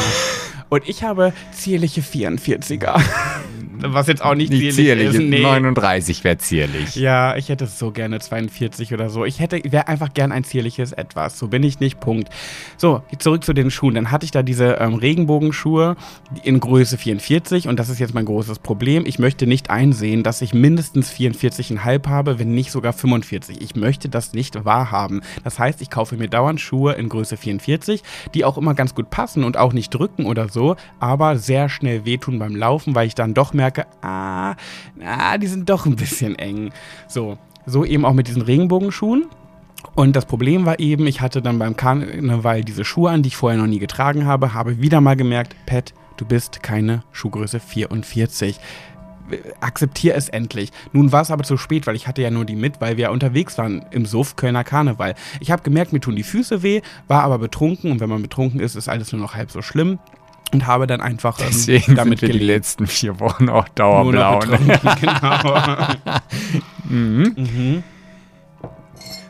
[0.69, 3.01] Und ich habe zierliche 44er.
[3.81, 5.29] Was jetzt auch nicht, Nicht zierlich, zierlich, ist.
[5.29, 5.41] Nee.
[5.41, 6.95] 39 wäre zierlich.
[6.95, 9.25] Ja, ich hätte so gerne 42 oder so.
[9.25, 11.37] Ich hätte, wäre einfach gern ein zierliches Etwas.
[11.39, 12.29] So bin ich nicht, Punkt.
[12.77, 13.95] So, zurück zu den Schuhen.
[13.95, 15.95] Dann hatte ich da diese ähm, Regenbogenschuhe
[16.43, 19.05] in Größe 44 und das ist jetzt mein großes Problem.
[19.05, 23.61] Ich möchte nicht einsehen, dass ich mindestens 44,5 habe, wenn nicht sogar 45.
[23.61, 25.21] Ich möchte das nicht wahrhaben.
[25.43, 28.03] Das heißt, ich kaufe mir dauernd Schuhe in Größe 44,
[28.33, 32.05] die auch immer ganz gut passen und auch nicht drücken oder so, aber sehr schnell
[32.05, 34.55] wehtun beim Laufen, weil ich dann doch merke, ah,
[35.03, 36.71] ah die sind doch ein bisschen eng.
[37.07, 39.25] So, so eben auch mit diesen Regenbogenschuhen.
[39.95, 43.37] Und das Problem war eben, ich hatte dann beim Karneval diese Schuhe an, die ich
[43.37, 48.59] vorher noch nie getragen habe, habe wieder mal gemerkt, Pat, du bist keine Schuhgröße 44.
[49.59, 50.71] Akzeptier es endlich.
[50.91, 53.11] Nun war es aber zu spät, weil ich hatte ja nur die mit, weil wir
[53.11, 55.15] unterwegs waren im Suff Kölner Karneval.
[55.39, 58.59] Ich habe gemerkt, mir tun die Füße weh, war aber betrunken und wenn man betrunken
[58.59, 59.97] ist, ist alles nur noch halb so schlimm
[60.53, 64.39] und habe dann einfach ähm, Deswegen damit sind wir die letzten vier Wochen auch dauerblau.
[65.01, 65.57] Genau.
[66.87, 67.83] Mhm.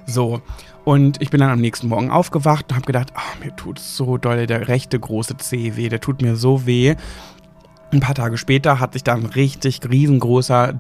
[0.06, 0.42] So.
[0.84, 4.18] Und ich bin dann am nächsten Morgen aufgewacht und habe gedacht, ah, mir tut so
[4.18, 6.96] doll der rechte große Zeh weh, der tut mir so weh.
[7.92, 10.80] Ein paar Tage später hat sich dann ein richtig riesengroßer,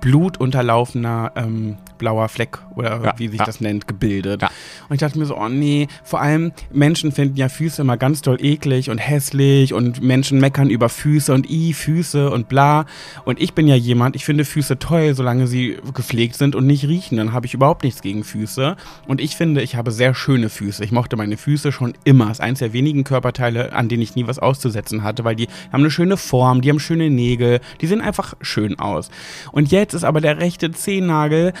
[0.00, 3.44] blutunterlaufener ähm, blauer Fleck oder Ja, wie sich ja.
[3.44, 4.42] das nennt, gebildet.
[4.42, 4.50] Ja.
[4.88, 8.22] Und ich dachte mir so, oh nee, vor allem Menschen finden ja Füße immer ganz
[8.22, 12.86] doll eklig und hässlich und Menschen meckern über Füße und i, Füße und bla.
[13.24, 16.86] Und ich bin ja jemand, ich finde Füße toll, solange sie gepflegt sind und nicht
[16.86, 17.16] riechen.
[17.18, 18.76] Dann habe ich überhaupt nichts gegen Füße.
[19.06, 20.84] Und ich finde, ich habe sehr schöne Füße.
[20.84, 22.26] Ich mochte meine Füße schon immer.
[22.26, 25.48] Das ist eines der wenigen Körperteile, an denen ich nie was auszusetzen hatte, weil die
[25.72, 29.10] haben eine schöne Form, die haben schöne Nägel, die sehen einfach schön aus.
[29.52, 31.52] Und jetzt ist aber der rechte Zehennagel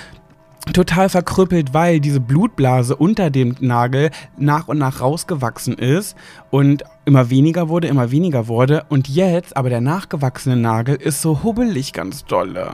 [0.72, 6.16] total verkrüppelt, weil diese Blutblase unter dem Nagel nach und nach rausgewachsen ist
[6.50, 8.84] und immer weniger wurde, immer weniger wurde.
[8.88, 12.72] Und jetzt, aber der nachgewachsene Nagel ist so hubbelig ganz dolle.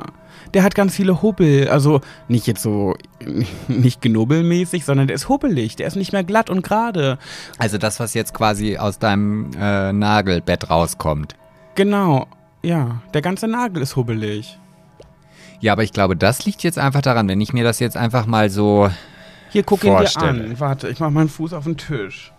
[0.52, 2.94] Der hat ganz viele Hubbel, also nicht jetzt so,
[3.68, 7.18] nicht genubbelmäßig, sondern der ist hubbelig, der ist nicht mehr glatt und gerade.
[7.58, 11.36] Also das, was jetzt quasi aus deinem äh, Nagelbett rauskommt.
[11.74, 12.26] Genau,
[12.62, 14.58] ja, der ganze Nagel ist hubbelig.
[15.60, 18.26] Ja, aber ich glaube, das liegt jetzt einfach daran, wenn ich mir das jetzt einfach
[18.26, 18.90] mal so.
[19.50, 20.58] Hier, guck ihn dir an.
[20.58, 22.32] Warte, ich mach meinen Fuß auf den Tisch.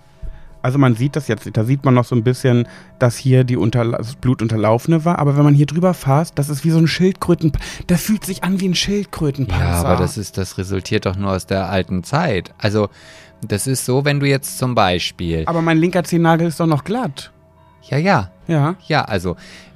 [0.62, 3.56] Also man sieht das jetzt, da sieht man noch so ein bisschen, dass hier die
[3.56, 5.20] Unterla das Blut unterlaufene war.
[5.20, 7.52] Aber wenn man hier drüber fasst, das ist wie so ein Schildkröten...
[7.86, 9.64] Das fühlt sich an wie ein Schildkrötenpanzer.
[9.64, 12.52] Ja, aber das ist, das resultiert doch nur aus der alten Zeit.
[12.58, 12.90] Also,
[13.48, 15.44] das ist so, wenn du jetzt zum Beispiel.
[15.46, 17.32] Aber mein linker Zehennagel ist doch noch glatt.
[17.84, 18.32] Ja, ja.
[18.48, 18.76] Ja.
[18.88, 19.36] Ja, also,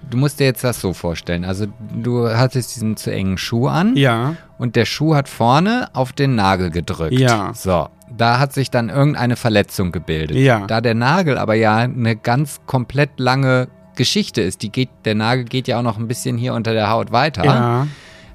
[0.10, 1.46] du musst dir jetzt das so vorstellen.
[1.46, 1.68] Also,
[2.02, 3.96] du hattest diesen zu engen Schuh an.
[3.96, 4.36] Ja.
[4.58, 7.14] Und der Schuh hat vorne auf den Nagel gedrückt.
[7.14, 7.54] Ja.
[7.54, 10.38] So, da hat sich dann irgendeine Verletzung gebildet.
[10.38, 10.66] Ja.
[10.68, 15.44] Da der Nagel aber ja eine ganz komplett lange Geschichte ist, die geht, der Nagel
[15.46, 17.88] geht ja auch noch ein bisschen hier unter der Haut weiter, Ja.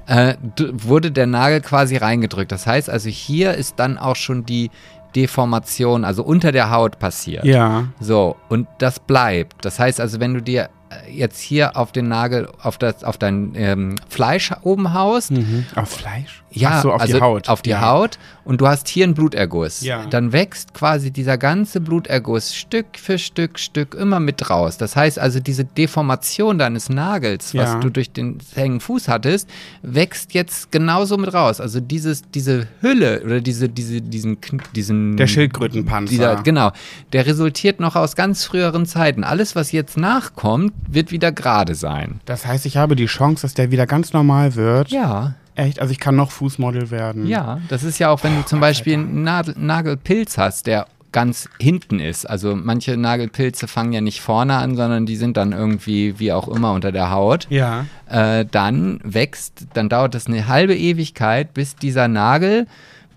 [0.07, 0.35] äh,
[0.73, 2.53] wurde der Nagel quasi reingedrückt.
[2.53, 4.71] Das heißt also, hier ist dann auch schon die
[5.17, 7.45] Deformation, also unter der Haut passiert.
[7.45, 7.85] Ja.
[8.01, 9.65] So, und das bleibt.
[9.65, 13.19] Das heißt also, wenn du dir äh, jetzt hier auf den Nagel, auf, das, auf
[13.19, 15.67] dein ähm, Fleisch oben haust, Mhm.
[15.75, 16.44] Auf Fleisch?
[16.55, 17.49] Ja, so, auf also die Haut.
[17.49, 17.81] Auf die ja.
[17.83, 19.81] Haut und du hast hier einen Bluterguss.
[19.81, 20.07] Ja.
[20.07, 24.77] Dann wächst quasi dieser ganze Bluterguss Stück für Stück, Stück immer mit raus.
[24.79, 27.81] Das heißt also, diese Deformation deines Nagels, was Ja.
[27.81, 29.49] du durch den hängen Fuß hattest,
[29.83, 31.61] wächst jetzt genauso mit raus.
[31.61, 34.39] Also dieses, diese Hülle oder diese, diese, diesen,
[34.75, 36.11] diesen Der Schildkrötenpanzer.
[36.11, 36.73] dieser, genau,
[37.13, 39.25] der resultiert noch aus ganz früheren Zeiten.
[39.25, 42.21] Alles, was jetzt nachkommt, wird wieder gerade sein.
[42.25, 44.91] Das heißt, ich habe die Chance, dass der wieder ganz normal wird.
[44.91, 45.81] Ja, Echt?
[45.81, 47.27] Also ich kann noch Fußmodel werden.
[47.27, 51.49] Ja, das ist ja auch, wenn du zum Beispiel einen Nadel, Nagelpilz hast, der ganz
[51.61, 52.29] hinten ist.
[52.29, 56.49] Also manche Nagelpilze fangen ja nicht vorne an, sondern die sind dann irgendwie wie auch
[56.49, 57.47] immer unter der Haut.
[57.51, 57.87] Ja.
[58.11, 62.09] Äh, dann wächst, dann dauert es eine halbe Ewigkeit, bis dieser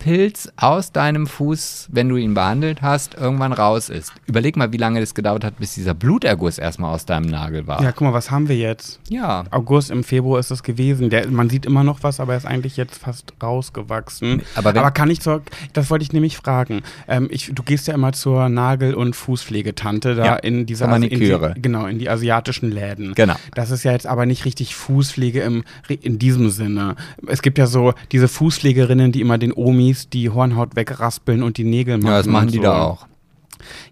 [0.07, 4.13] Nagelpilz aus deinem Fuß, wenn du ihn behandelt hast, irgendwann raus ist.
[4.25, 7.81] Überleg mal, wie lange das gedauert hat, bis dieser Bluterguss erstmal aus deinem Nagel war.
[7.81, 8.99] Ja, guck mal, was haben wir jetzt?
[9.09, 9.43] ja.
[9.51, 11.09] August, im Februar ist es gewesen.
[11.09, 14.41] Der, man sieht immer noch was, aber er ist eigentlich jetzt fast rausgewachsen.
[14.55, 15.41] aber wenn- kann ich zur,
[15.73, 16.81] das wollte ich nämlich fragen.
[17.07, 21.49] Ähm, ich, du gehst ja immer zur Nagel- und Fußpflegetante da Ja, in dieser Maniküre.
[21.49, 23.13] In die, genau, in die asiatischen Läden.
[23.15, 23.35] Genau.
[23.53, 25.63] Das ist ja jetzt aber nicht richtig Fußpflege im,
[26.01, 26.95] in diesem Sinne.
[27.27, 29.51] Es gibt ja so diese Fußpflegerinnen, die immer den
[29.87, 32.07] Omis die Hornhaut wegraspeln und die Nägel machen.
[32.07, 32.63] Ja, das machen die so.
[32.63, 33.07] da auch.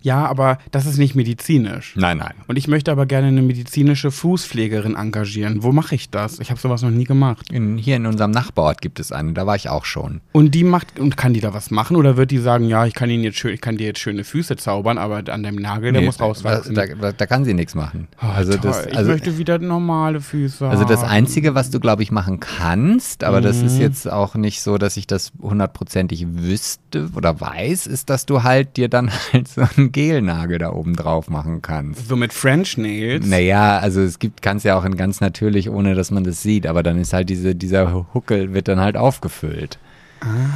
[0.02, 1.94] Ja, aber das ist nicht medizinisch.
[1.96, 2.34] Nein, nein.
[2.48, 5.64] Und ich möchte aber gerne eine medizinische Fußpflegerin engagieren.
[5.64, 6.40] Wo mache ich das?
[6.40, 7.52] Ich habe sowas noch nie gemacht.
[7.52, 10.22] In, hier in unserem Nachbarort gibt es eine, da war ich auch schon.
[10.32, 12.94] Und die macht und kann die da was machen oder wird die sagen, ja, ich
[12.94, 15.92] kann Ihnen jetzt schön, ich kann dir jetzt schöne Füße zaubern, aber an deinem Nagel,
[15.92, 16.76] der Nee, muss rauswachsen.
[16.76, 18.08] Da, da, da kann sie nichts machen.
[18.22, 21.04] Oh, also, das, ich also, möchte wieder normale Füße also das.
[21.04, 23.66] Einzige, was du, glaube ich, machen kannst, aber das Mhm.
[23.68, 28.44] ist jetzt auch nicht so, dass ich das hundertprozentig wüsste oder weiß, ist, dass du
[28.44, 32.08] halt dir dann halt so einen Gelnagel da oben drauf machen kannst.
[32.08, 33.26] So mit French Nails.
[33.26, 36.68] Naja, also es gibt, kannst ja auch in ganz natürlich, ohne dass man das sieht,
[36.68, 39.78] aber dann ist halt diese, dieser Huckel wird dann halt aufgefüllt.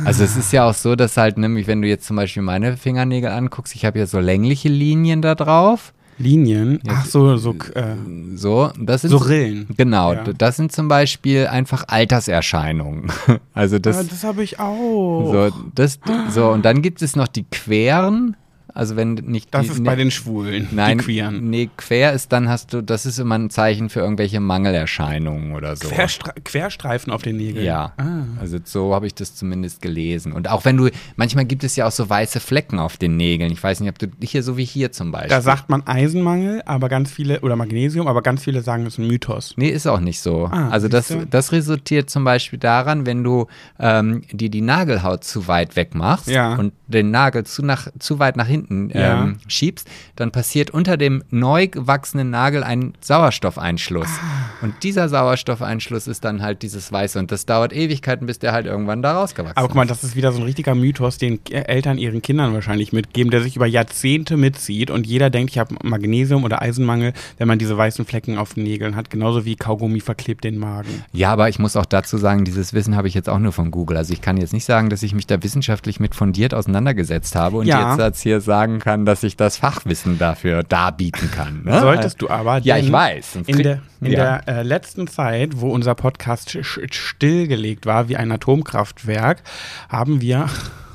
[0.06, 2.76] Also es ist ja auch so, dass halt nämlich, wenn du jetzt zum Beispiel meine
[2.78, 5.94] Fingernägel anguckst, ich habe ja so längliche Linien da drauf.
[6.18, 6.80] Linien.
[6.88, 7.96] Ach so, so, äh,
[8.36, 9.68] So, das sind so Rillen.
[9.78, 10.24] Genau, Ja.
[10.38, 13.12] das sind zum Beispiel einfach Alterserscheinungen.
[13.54, 15.32] Also das, Ah, das habe ich auch.
[15.32, 16.00] so, das,
[16.30, 18.36] so, und dann gibt es noch die Queren.
[18.80, 21.50] Also wenn nicht das die, ist bei den Schwulen, Nein, die Queeren.
[21.50, 25.76] nee, quer ist dann hast du, das ist immer ein Zeichen für irgendwelche Mangelerscheinungen oder
[25.76, 25.88] so.
[25.90, 27.66] Querstre Querstreifen auf den Nägeln.
[27.66, 28.24] ja, Ah.
[28.40, 30.32] also so habe ich das zumindest gelesen.
[30.32, 33.52] Und auch wenn du, manchmal gibt es ja auch so weiße Flecken auf den Nägeln.
[33.52, 35.30] Ich weiß nicht, ob du hier so wie hier zum Beispiel.
[35.30, 39.00] Da sagt man Eisenmangel, aber ganz viele, oder Magnesium, aber ganz viele sagen, es ist
[39.00, 39.54] ein Mythos.
[39.58, 40.46] Nee, ist auch nicht so.
[40.46, 43.48] Ah, also das, das resultiert zum Beispiel daran, wenn du
[43.80, 46.56] ähm, dir die Nagelhaut zu weit wegmachst Ja.
[46.56, 49.24] und den Nagel zu, nach, zu weit nach hinten Ja.
[49.24, 54.08] ähm, schiebst, dann passiert unter dem neu gewachsenen Nagel ein Sauerstoffeinschluss.
[54.08, 54.64] Ah.
[54.66, 57.18] Und dieser Sauerstoffeinschluss ist dann halt dieses Weiße.
[57.20, 59.90] Und das dauert Ewigkeiten, bis der halt irgendwann da rausgewachsen Aber guck mal, ist.
[59.92, 63.42] das ist wieder so ein richtiger Mythos, den K- Eltern ihren Kindern wahrscheinlich mitgeben, der
[63.42, 67.78] sich über Jahrzehnte mitzieht und jeder denkt, ich habe Magnesium- oder Eisenmangel, wenn man diese
[67.78, 71.04] weißen Flecken auf den Nägeln hat, genauso wie Kaugummi verklebt den Magen.
[71.14, 73.72] Ja, aber ich muss auch dazu sagen, dieses Wissen habe ich jetzt auch nur von
[73.72, 73.98] Google.
[73.98, 77.58] Also ich kann jetzt nicht sagen, dass ich mich da wissenschaftlich mit fundiert auseinandergesetzt habe
[77.58, 77.92] und Ja.
[77.92, 81.62] jetzt jetzt hier sagen kann, dass ich das Fachwissen dafür darbieten kann.
[81.64, 81.80] Ne?
[81.80, 82.58] Solltest du aber.
[82.64, 83.38] Ja, ich weiß.
[83.46, 84.40] In der, in Ja.
[84.40, 89.44] der äh, letzten Zeit, wo unser Podcast stillgelegt war wie ein Atomkraftwerk,
[89.88, 90.50] haben wir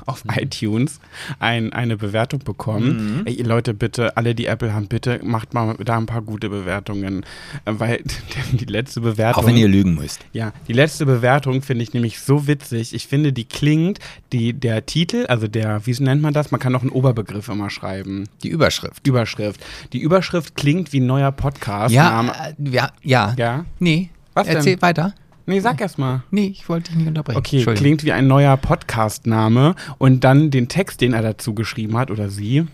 [0.05, 0.31] auf Mhm.
[0.37, 0.99] iTunes
[1.39, 3.23] ein, eine Bewertung bekommen.
[3.25, 7.25] Ey, Leute, bitte, alle, die Apple haben, bitte macht mal da ein paar gute Bewertungen.
[7.65, 8.03] Äh, Weil
[8.51, 9.43] die letzte Bewertung.
[9.43, 10.19] Auch wenn ihr lügen müsst.
[10.33, 12.93] Ja, die letzte Bewertung finde ich nämlich so witzig.
[12.93, 13.99] Ich finde, die klingt,
[14.31, 16.51] die, der Titel, also der, wie nennt man das?
[16.51, 18.25] Man kann noch einen Oberbegriff immer schreiben.
[18.43, 19.05] Die Überschrift.
[19.07, 19.63] Überschrift.
[19.93, 21.93] Die Überschrift klingt wie ein neuer Podcast.
[21.93, 23.33] Ja, äh, ja, ja.
[23.37, 23.65] Ja?
[23.79, 24.09] Nee.
[24.33, 24.57] Was denn?
[24.57, 25.13] Erzähl weiter.
[25.47, 26.23] Nee, sag erst mal.
[26.31, 27.37] Nee, ich wollte dich nicht unterbrechen.
[27.37, 32.09] Okay, klingt wie ein neuer Podcast-Name und dann den Text, den er dazu geschrieben hat
[32.09, 32.65] oder sie.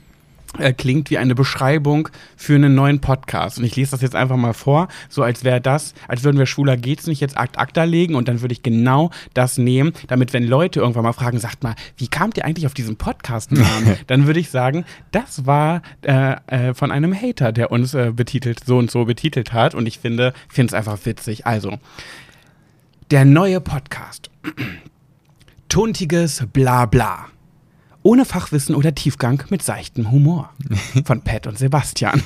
[0.57, 3.57] äh, klingt wie eine Beschreibung für einen neuen Podcast.
[3.57, 6.45] Und ich lese das jetzt einfach mal vor, so als wäre das, als würden wir
[6.45, 10.33] Schwuler geht's nicht jetzt Akt Akta legen und dann würde ich genau das nehmen, damit
[10.33, 13.97] wenn Leute irgendwann mal fragen, sagt mal, wie kamt ihr eigentlich auf diesen Podcast-Namen?
[14.07, 18.63] dann würde ich sagen, das war äh, äh, von einem Hater, der uns äh, betitelt,
[18.65, 19.75] so und so betitelt hat.
[19.75, 21.45] Und ich finde, finde es einfach witzig.
[21.45, 21.79] Also,
[23.11, 24.31] der neue Podcast.
[25.67, 27.25] Tuntiges Blabla.
[28.03, 30.49] Ohne Fachwissen oder Tiefgang mit seichtem Humor.
[31.05, 32.23] Von Pat und Sebastian.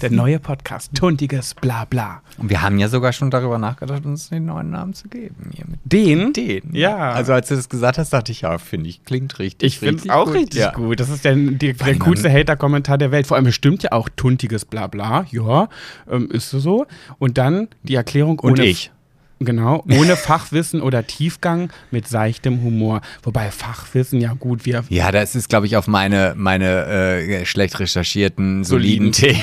[0.00, 0.94] Der neue Podcast.
[0.94, 2.22] Tuntiges Blabla.
[2.38, 5.50] Und wir haben ja sogar schon darüber nachgedacht, uns den neuen Namen zu geben.
[5.52, 6.32] Hier mit Den?
[6.32, 6.74] den.
[6.74, 7.10] Ja.
[7.10, 9.66] Also als du das gesagt hast, dachte ich, ja, finde ich, klingt richtig.
[9.66, 10.34] Ich finde es auch gut.
[10.34, 10.70] richtig ja.
[10.70, 11.00] gut.
[11.00, 13.26] Das ist der, der, der coolste Hater-Kommentar der Welt.
[13.26, 15.26] Vor allem, es stimmt ja auch tuntiges Blabla.
[15.32, 15.68] Ja,
[16.08, 16.86] ähm, ist so.
[17.18, 18.64] Und dann die Erklärung Und ohne.
[18.64, 18.92] ich.
[19.40, 23.02] Genau, ohne Fachwissen oder Tiefgang mit seichtem Humor.
[23.22, 27.78] Wobei Fachwissen, ja gut, wir Ja, das ist, glaube ich, auf meine, meine äh, schlecht
[27.78, 29.40] recherchierten, soliden, Soliden.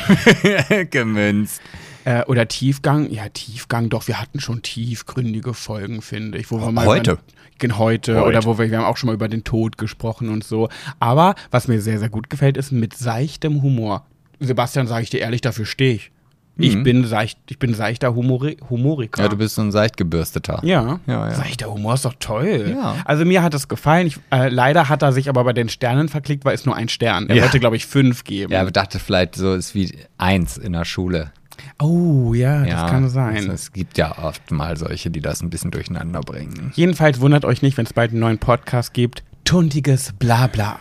[0.69, 1.61] Themen gemünzt.
[2.03, 6.51] Äh, oder Tiefgang, ja, Tiefgang, doch, wir hatten schon tiefgründige Folgen, finde ich.
[6.51, 7.17] Wo wir mal Heute?
[7.57, 8.27] Gen- heute, Heute.
[8.27, 10.67] oder wo wir, wir haben auch schon mal über den Tod gesprochen und so.
[10.99, 14.05] Aber was mir sehr, sehr gut gefällt, ist mit seichtem Humor.
[14.41, 16.11] Sebastian, sage ich dir ehrlich, dafür stehe ich.
[16.57, 16.83] Ich Mhm.
[16.83, 19.23] bin seicht, ich bin seichter Humori Humoriker.
[19.23, 20.59] Ja, du bist so ein seicht gebürsteter.
[20.63, 20.99] Ja.
[21.05, 21.31] Ja, ja.
[21.35, 22.73] Seichter Humor ist doch toll.
[22.77, 22.95] Ja.
[23.03, 24.07] Also mir hat das gefallen.
[24.07, 26.87] Ich, äh, leider hat er sich aber bei den Sternen verklickt, weil es nur ein
[26.87, 27.27] Stern.
[27.29, 27.43] Er Ja.
[27.43, 28.53] wollte, glaube ich, fünf geben.
[28.53, 31.31] Ja, aber dachte vielleicht so ist wie eins in der Schule.
[31.79, 33.35] oh, ja, ja, das kann sein.
[33.35, 36.71] Also, es gibt ja oft mal solche, die das ein bisschen durcheinander bringen.
[36.75, 39.23] Jedenfalls wundert euch nicht, wenn es bald einen neuen Podcast gibt.
[39.43, 40.79] Tuntiges Blabla.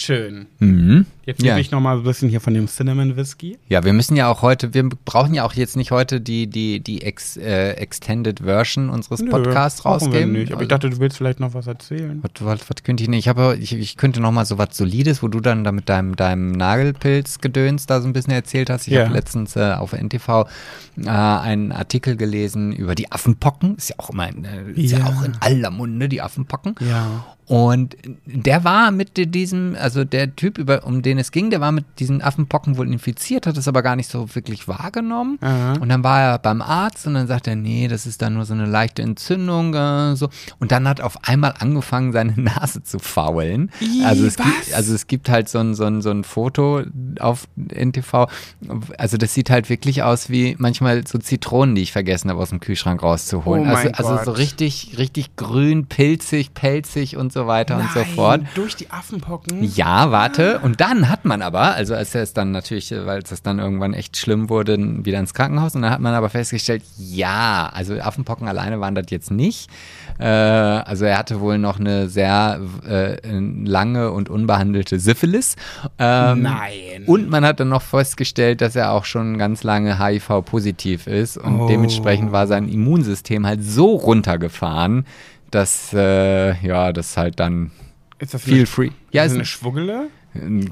[0.00, 0.46] Schön.
[0.60, 1.06] Mhm.
[1.26, 1.54] Jetzt Ja.
[1.54, 3.58] nehme ich noch mal ein bisschen hier von dem Cinnamon Whisky.
[3.68, 6.78] Ja, wir müssen ja auch heute, wir brauchen ja auch jetzt nicht heute die, die,
[6.78, 10.34] die ex, äh, Extended Version unseres Podcasts brauchen rausgeben.
[10.34, 10.52] Wir nicht.
[10.52, 12.22] Aber ich dachte, du willst vielleicht noch was erzählen.
[12.22, 13.18] Was, was, was könnte ich nicht?
[13.18, 15.88] Ich, habe, ich, ich könnte noch mal so was Solides, wo du dann da mit
[15.88, 18.86] deinem, deinem Nagelpilz-Gedöns da so ein bisschen erzählt hast.
[18.86, 19.04] Ich Ja.
[19.06, 20.46] habe letztens äh, auf NTV
[20.96, 23.74] äh, einen Artikel gelesen über die Affenpocken.
[23.76, 24.98] Ist ja auch immer in, äh, ist ja.
[25.00, 25.06] Ja.
[25.06, 26.76] auch in aller Munde, die Affenpocken.
[26.88, 27.26] Ja.
[27.48, 27.96] Und
[28.26, 31.86] der war mit diesem, also der Typ, über, um den es ging, der war mit
[31.98, 35.38] diesen Affenpocken wohl infiziert, hat es aber gar nicht so wirklich wahrgenommen.
[35.40, 35.72] Aha.
[35.80, 38.44] Und dann war er beim Arzt und dann sagt er, nee, das ist dann nur
[38.44, 39.72] so eine leichte Entzündung.
[39.72, 40.28] Äh, so.
[40.60, 43.70] Und dann hat auf einmal angefangen, seine Nase zu faulen.
[44.04, 46.82] Also, es gibt, also es gibt halt so ein, so, ein, so ein Foto
[47.18, 48.26] auf NTV.
[48.98, 52.50] Also das sieht halt wirklich aus wie manchmal so Zitronen, die ich vergessen habe, aus
[52.50, 53.70] dem Kühlschrank rauszuholen.
[53.70, 58.40] Oh also, also so richtig, richtig grün, pilzig, pelzig und so weiter und so fort.
[58.54, 59.62] Durch die Affenpocken?
[59.62, 60.58] Ja, warte.
[60.60, 63.58] Und dann hat man aber, also als er es dann natürlich, äh, weil es dann
[63.58, 65.74] irgendwann echt schlimm wurde, wieder ins Krankenhaus.
[65.74, 69.68] Und dann hat man aber festgestellt, ja, also Affenpocken alleine waren das jetzt nicht.
[70.18, 75.54] Äh, also er hatte wohl noch eine sehr äh, lange und unbehandelte Syphilis.
[75.98, 77.04] Ähm, Nein.
[77.06, 81.36] Und man hat dann noch festgestellt, dass er auch schon ganz lange HIV-positiv ist.
[81.36, 81.66] Und Oh.
[81.68, 85.06] dementsprechend war sein Immunsystem halt so runtergefahren,
[85.50, 87.70] dass, äh, ja, das halt dann
[88.18, 88.86] Ist das Feel eine, free.
[89.10, 90.08] Ja, Ja, ist eine Schwuggele?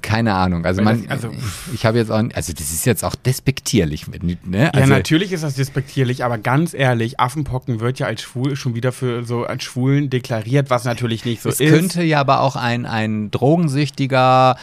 [0.02, 0.64] keine Ahnung.
[0.64, 1.30] Also man, das- also-
[1.74, 4.36] ich habe jetzt auch, also das ist jetzt auch despektierlich, ne?
[4.52, 8.74] Ja, Also, natürlich ist das despektierlich, aber ganz ehrlich, Affenpocken wird ja als schwul schon
[8.74, 11.70] wieder für so als Schwulen deklariert, was natürlich nicht so es ist.
[11.72, 14.56] könnte ja aber auch ein, ein drogensüchtiger,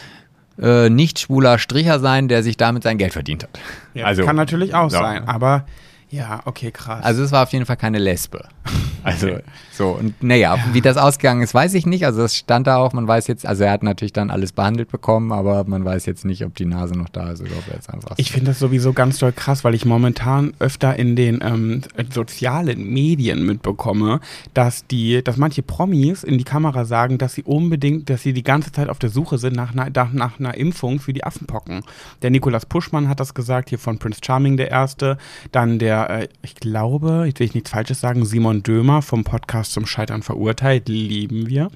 [0.60, 3.58] äh, nicht schwuler Stricher sein, der sich damit sein Geld verdient hat.
[3.94, 4.98] ja, also, kann natürlich auch ja.
[5.00, 5.66] sein, aber
[6.14, 7.04] ja, okay, krass.
[7.04, 8.44] Also es war auf jeden Fall keine Lesbe.
[9.04, 9.28] Also
[9.70, 12.06] so und naja, wie das ausgegangen ist, weiß ich nicht.
[12.06, 12.94] Also das stand da auch.
[12.94, 16.24] Man weiß jetzt, also er hat natürlich dann alles behandelt bekommen, aber man weiß jetzt
[16.24, 18.14] nicht, ob die Nase noch da ist oder ob er jetzt einfach.
[18.16, 21.82] Ich finde das sowieso ganz doll krass, weil ich momentan öfter in den ähm,
[22.14, 24.20] sozialen Medien mitbekomme,
[24.54, 28.42] dass die, dass manche Promis in die Kamera sagen, dass sie unbedingt, dass sie die
[28.42, 31.82] ganze Zeit auf der Suche sind nach einer, nach, nach einer Impfung für die Affenpocken.
[32.22, 35.18] Der Nikolas Puschmann hat das gesagt, hier von Prince Charming der Erste.
[35.52, 39.72] Dann der, äh, ich glaube, jetzt will ich nichts Falsches sagen, Simon Dömer vom Podcast
[39.72, 41.70] zum Scheitern verurteilt, lieben wir.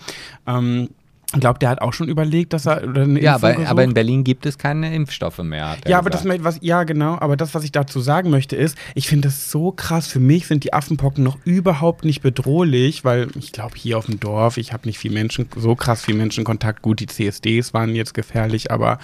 [0.46, 0.88] Ähm,
[1.34, 3.84] ich glaube, der hat auch schon überlegt, dass er oder eine ja, Impfung aber, aber
[3.84, 3.92] in.
[3.92, 5.76] Berlin gibt es keine Impfstoffe mehr.
[5.86, 6.42] Ja, aber das, gesagt.
[6.42, 9.70] was, ja, genau, aber das, was ich dazu sagen möchte, ist, ich finde das so
[9.70, 10.06] krass.
[10.06, 14.18] Für mich sind die Affenpocken noch überhaupt nicht bedrohlich, weil ich glaube, hier auf dem
[14.18, 16.80] Dorf, ich habe nicht viel Menschen, so krass viel Menschenkontakt.
[16.80, 18.98] Gut, die CSDs waren jetzt gefährlich, aber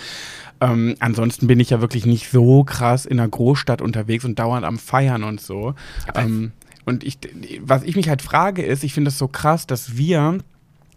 [0.64, 4.64] ähm, ansonsten bin ich ja wirklich nicht so krass in einer Großstadt unterwegs und dauernd
[4.64, 5.74] am Feiern und so.
[6.14, 6.52] Ähm,
[6.84, 7.18] und ich,
[7.60, 10.38] was ich mich halt frage, ist, ich finde es so krass, dass wir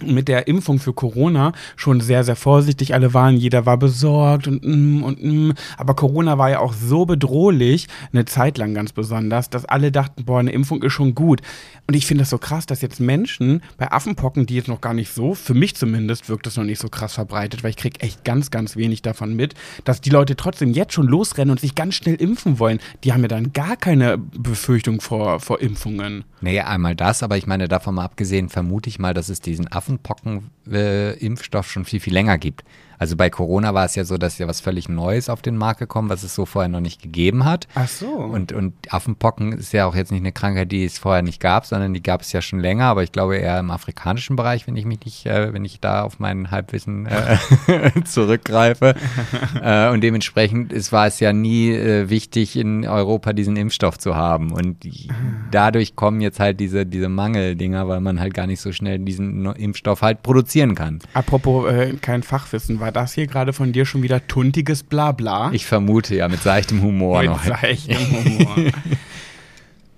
[0.04, 2.94] mit der Impfung für Corona schon sehr, sehr vorsichtig.
[2.94, 5.54] Alle waren, jeder war besorgt und mm, und mm.
[5.78, 10.26] Aber Corona war ja auch so bedrohlich, eine Zeit lang ganz besonders, dass alle dachten,
[10.26, 11.42] boah, eine Impfung ist schon gut.
[11.88, 14.94] Und ich finde das so krass, dass jetzt Menschen bei Affenpocken, die jetzt noch gar
[14.94, 18.00] nicht so, für mich zumindest, wirkt das noch nicht so krass verbreitet, weil ich kriege
[18.02, 19.54] echt ganz, ganz wenig davon mit,
[19.86, 22.80] dass die Leute trotzdem jetzt schon losrennen und sich ganz schnell impfen wollen.
[23.04, 26.26] Die haben ja dann gar keine Befürchtung vor, vor Impfungen.
[26.42, 29.68] Nee, einmal das, aber ich meine, davon mal abgesehen, vermute ich mal, dass es diesen
[29.88, 32.64] Affenpocken-Impfstoff schon viel, viel länger gibt.
[33.00, 35.80] Also bei Corona war es ja so, dass ja was völlig Neues auf den Markt
[35.80, 37.68] gekommen, was es so vorher noch nicht gegeben hat.
[37.76, 38.08] Ach so.
[38.08, 41.66] Und, und Affenpocken ist ja auch jetzt nicht eine Krankheit, die es vorher nicht gab,
[41.66, 44.76] sondern die gab es ja schon länger, aber ich glaube eher im afrikanischen Bereich, wenn
[44.76, 47.38] ich mich nicht, äh, wenn ich da auf mein Halbwissen äh,
[48.06, 48.96] zurückgreife.
[49.62, 54.16] äh, und dementsprechend ist, war es ja nie äh, wichtig, in Europa diesen Impfstoff zu
[54.16, 54.52] haben.
[54.52, 55.10] Und die,
[55.52, 59.46] dadurch kommen jetzt halt diese, diese Mangeldinger, weil man halt gar nicht so schnell diesen
[59.46, 61.00] Impfstoff halt produzieren kann.
[61.14, 65.50] Apropos äh, kein Fachwissen, war das hier gerade von dir schon wieder tuntiges Blabla?
[65.52, 67.44] Ich vermute ja mit seichtem Humor Mit noch.
[67.44, 68.72] seichtem Humor.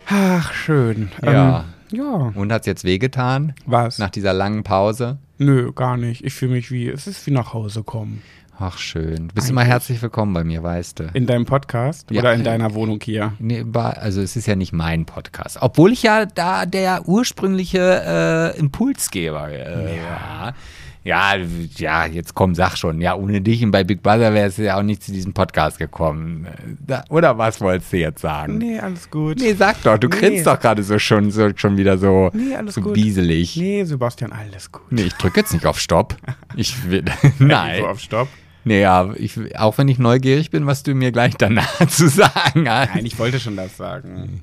[0.07, 1.11] Ach, schön.
[1.23, 1.65] Ja.
[1.91, 2.31] Ähm, ja.
[2.33, 3.99] Und hat es jetzt wehgetan Was?
[3.99, 5.19] nach dieser langen Pause?
[5.37, 6.23] Nö, gar nicht.
[6.25, 8.23] Ich fühle mich wie, es ist wie nach Hause kommen.
[8.57, 9.27] Ach schön.
[9.27, 11.03] Du bist immer Eigentlich- herzlich willkommen bei mir, weißt du.
[11.13, 12.21] In deinem Podcast Ja.
[12.21, 13.33] oder in deiner Wohnung hier?
[13.37, 15.59] Nee, also es ist ja nicht mein Podcast.
[15.61, 20.55] Obwohl ich ja da der ursprüngliche äh, Impulsgeber äh, war.
[21.03, 21.35] Ja,
[21.77, 22.99] ja, jetzt komm, sag schon.
[23.01, 25.79] Ja, ohne dich und bei Big Brother wäre es ja auch nicht zu diesem Podcast
[25.79, 26.45] gekommen.
[26.85, 28.57] Da, oder was wolltest du jetzt sagen?
[28.57, 29.39] Nee, alles gut.
[29.39, 30.17] Nee, sag doch, du Nee.
[30.19, 32.93] grinst doch gerade so schon, so schon wieder so, Nee, alles so gut.
[32.93, 33.55] bieselig.
[33.55, 33.77] Nee.
[33.79, 34.99] Nee, Sebastian, alles gut.
[34.99, 36.15] ich drücke jetzt nicht auf Stopp.
[36.55, 37.05] Ich will,
[37.39, 37.85] So nein.
[37.85, 38.27] auf Stopp.
[38.65, 42.69] Nee, ja, ich, auch wenn ich neugierig bin, was du mir gleich danach zu sagen
[42.69, 42.93] hast.
[42.93, 44.41] Nein, ich wollte schon das sagen.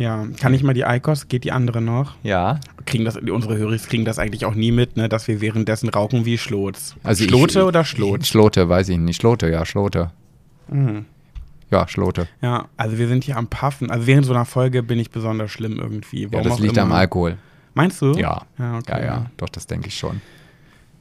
[0.00, 2.14] Ja, kann ich mal die Eikos, geht die andere noch?
[2.22, 5.90] Ja, Kriegen das, unsere Hörer kriegen das eigentlich auch nie mit, ne, dass wir währenddessen
[5.90, 6.94] rauchen wie Schlotz.
[7.04, 8.26] Also ich- Schlote oder Schlot?
[8.26, 9.20] Schlote, weiß ich nicht.
[9.20, 10.10] Schlote, ja, Schlote.
[10.68, 11.04] Mhm.
[11.70, 12.28] Ja, Schlote.
[12.40, 13.90] Ja, also wir sind hier am Paffen.
[13.90, 16.22] Also während so einer Folge bin ich besonders schlimm irgendwie.
[16.22, 16.86] Ja, Warum das auch liegt immer.
[16.86, 17.36] am Alkohol.
[17.74, 18.12] Meinst du?
[18.14, 18.42] Ja.
[18.58, 19.04] Ja, Ja, okay.
[19.04, 20.22] ja, doch, das denke ich schon.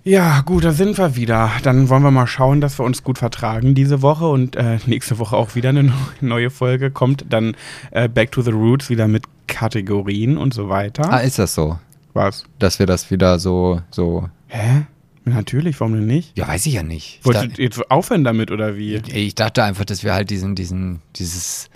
[0.03, 1.51] Ja, gut, da sind wir wieder.
[1.63, 5.19] Dann wollen wir mal schauen, dass wir uns gut vertragen diese Woche und äh, nächste
[5.19, 7.25] Woche auch wieder eine neu- neue Folge kommt.
[7.29, 7.55] Dann
[7.91, 11.11] äh, Back to the Roots wieder mit Kategorien und so weiter.
[11.11, 11.77] Ah, ist das so?
[12.13, 12.45] Was?
[12.59, 14.29] Dass wir das wieder so, so.
[14.47, 14.85] Hä?
[15.25, 16.35] Natürlich, warum denn nicht?
[16.37, 17.17] Ja, weiß ich ja nicht.
[17.19, 18.95] Ich, Wolltest du jetzt aufhören damit oder wie?
[18.95, 21.69] ich dachte einfach, dass wir halt diesen, diesen, dieses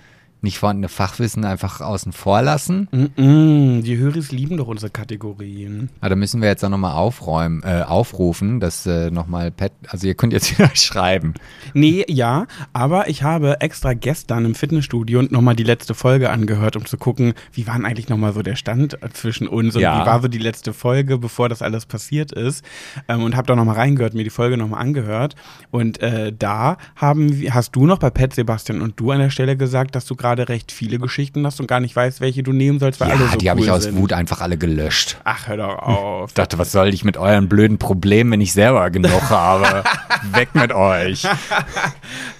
[0.44, 2.88] nicht vorhandene Fachwissen einfach außen vor lassen.
[2.92, 5.88] Mm-mm, die Höris lieben doch unsere Kategorien.
[6.00, 10.06] Aber da müssen wir jetzt auch nochmal aufräumen, äh, aufrufen, dass äh, nochmal Pet, also
[10.06, 11.34] ihr könnt jetzt wieder schreiben.
[11.72, 16.84] Nee, ja, aber ich habe extra gestern im Fitnessstudio nochmal die letzte Folge angehört, um
[16.84, 20.02] zu gucken, wie war denn eigentlich nochmal so der Stand zwischen uns und Ja.
[20.02, 22.64] wie war so die letzte Folge, bevor das alles passiert ist.
[23.08, 25.34] Ähm, und habe da nochmal reingehört, mir die Folge nochmal angehört.
[25.70, 29.56] Und äh, da haben, hast du noch bei Pet Sebastian und du an der Stelle
[29.56, 32.78] gesagt, dass du gerade recht viele Geschichten hast und gar nicht weißt, welche du nehmen
[32.80, 33.96] sollst, weil alle Ja, so die habe cool ich aus sind.
[33.96, 35.16] Wut einfach alle gelöscht.
[35.24, 36.30] Ach, hör doch auf.
[36.30, 39.84] Ich dachte, was soll ich mit euren blöden Problemen, wenn ich selber genug habe?
[40.32, 41.22] Weg mit euch.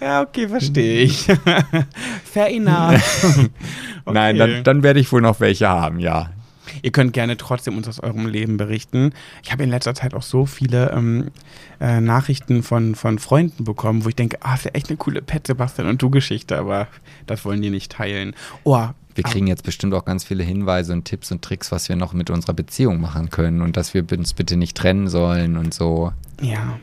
[0.00, 1.26] Ja, okay, verstehe ich.
[2.24, 3.24] Fair enough.
[4.06, 4.38] Nein, Okay.
[4.38, 6.30] dann, dann werde ich wohl noch welche haben, ja.
[6.82, 9.12] Ihr könnt gerne trotzdem uns aus eurem Leben berichten.
[9.42, 11.30] Ich habe in letzter Zeit auch so viele ähm,
[11.80, 15.22] äh, Nachrichten von, von Freunden bekommen, wo ich denke, ah, ist ja echt eine coole
[15.22, 16.88] Pet Sebastian und du Geschichte, aber
[17.26, 18.34] das wollen die nicht teilen.
[18.64, 21.96] Oh, Wir kriegen jetzt bestimmt auch ganz viele Hinweise und Tipps und Tricks, was wir
[21.96, 25.72] noch mit unserer Beziehung machen können und dass wir uns bitte nicht trennen sollen und
[25.74, 26.12] so.
[26.40, 26.78] ja.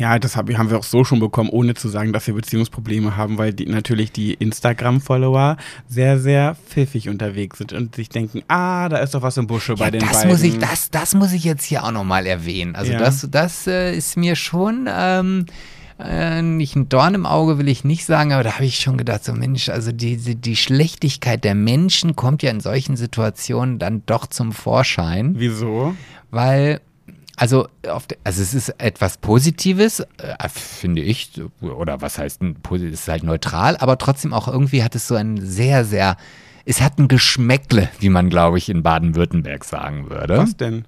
[0.00, 3.18] Ja, das hab, haben wir auch so schon bekommen, ohne zu sagen, dass wir Beziehungsprobleme
[3.18, 8.88] haben, weil die, natürlich die Instagram-Follower sehr, sehr pfiffig unterwegs sind und sich denken, ah,
[8.88, 10.30] da ist doch was im Busche bei den das beiden.
[10.30, 12.76] muss ich, das, das muss ich jetzt hier auch nochmal erwähnen.
[12.76, 12.98] Also Ja.
[12.98, 15.44] das, das äh, ist mir schon ähm,
[15.98, 18.96] äh, nicht ein Dorn im Auge, will ich nicht sagen, aber da habe ich schon
[18.96, 23.78] gedacht, so Mensch, also die, die, die Schlechtigkeit der Menschen kommt ja in solchen Situationen
[23.78, 25.34] dann doch zum Vorschein.
[25.36, 25.94] Wieso?
[26.30, 26.80] weil
[27.36, 27.68] also,
[28.08, 33.22] de, also es ist etwas Positives, äh, finde ich, oder was heißt es ist halt
[33.22, 36.16] neutral, aber trotzdem auch irgendwie hat es so ein sehr, sehr,
[36.64, 40.38] es hat ein Geschmäckle, wie man, glaube ich, in Baden-Württemberg sagen würde.
[40.38, 40.84] Was denn?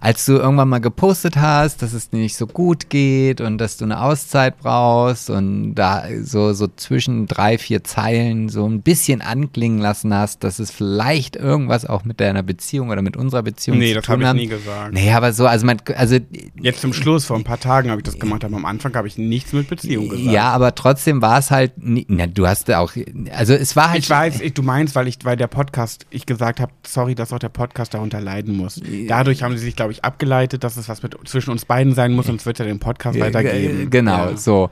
[0.00, 3.76] Als du irgendwann mal gepostet hast, dass es dir nicht so gut geht und dass
[3.76, 9.22] du eine Auszeit brauchst und da so, so zwischen drei, vier Zeilen so ein bisschen
[9.22, 13.78] anklingen lassen hast, dass es vielleicht irgendwas auch mit deiner Beziehung oder mit unserer Beziehung
[13.78, 14.36] Nee, zu das tun habe ich hat.
[14.36, 14.92] nie gesagt.
[14.92, 16.18] Nee, aber so, also man, also
[16.60, 19.08] Jetzt zum Schluss, vor ein paar Tagen habe ich das gemacht, aber am Anfang habe
[19.08, 20.30] ich nichts mit Beziehung gesagt.
[20.30, 22.92] ja, aber trotzdem war es halt, na, du hast ja auch,
[23.32, 24.00] also es war halt.
[24.00, 27.32] Ich weiß, ich, du meinst, weil ich, weil der Podcast, ich gesagt habe, sorry, dass
[27.32, 28.80] auch der Podcast darunter leiden muss.
[29.08, 32.12] Dadurch haben sie sich, glaube ich, abgeleitet, dass es was mit, zwischen uns beiden sein
[32.12, 33.90] muss, sonst wird ja den Podcast weitergeben.
[33.90, 34.36] Genau, Ja.
[34.36, 34.70] so.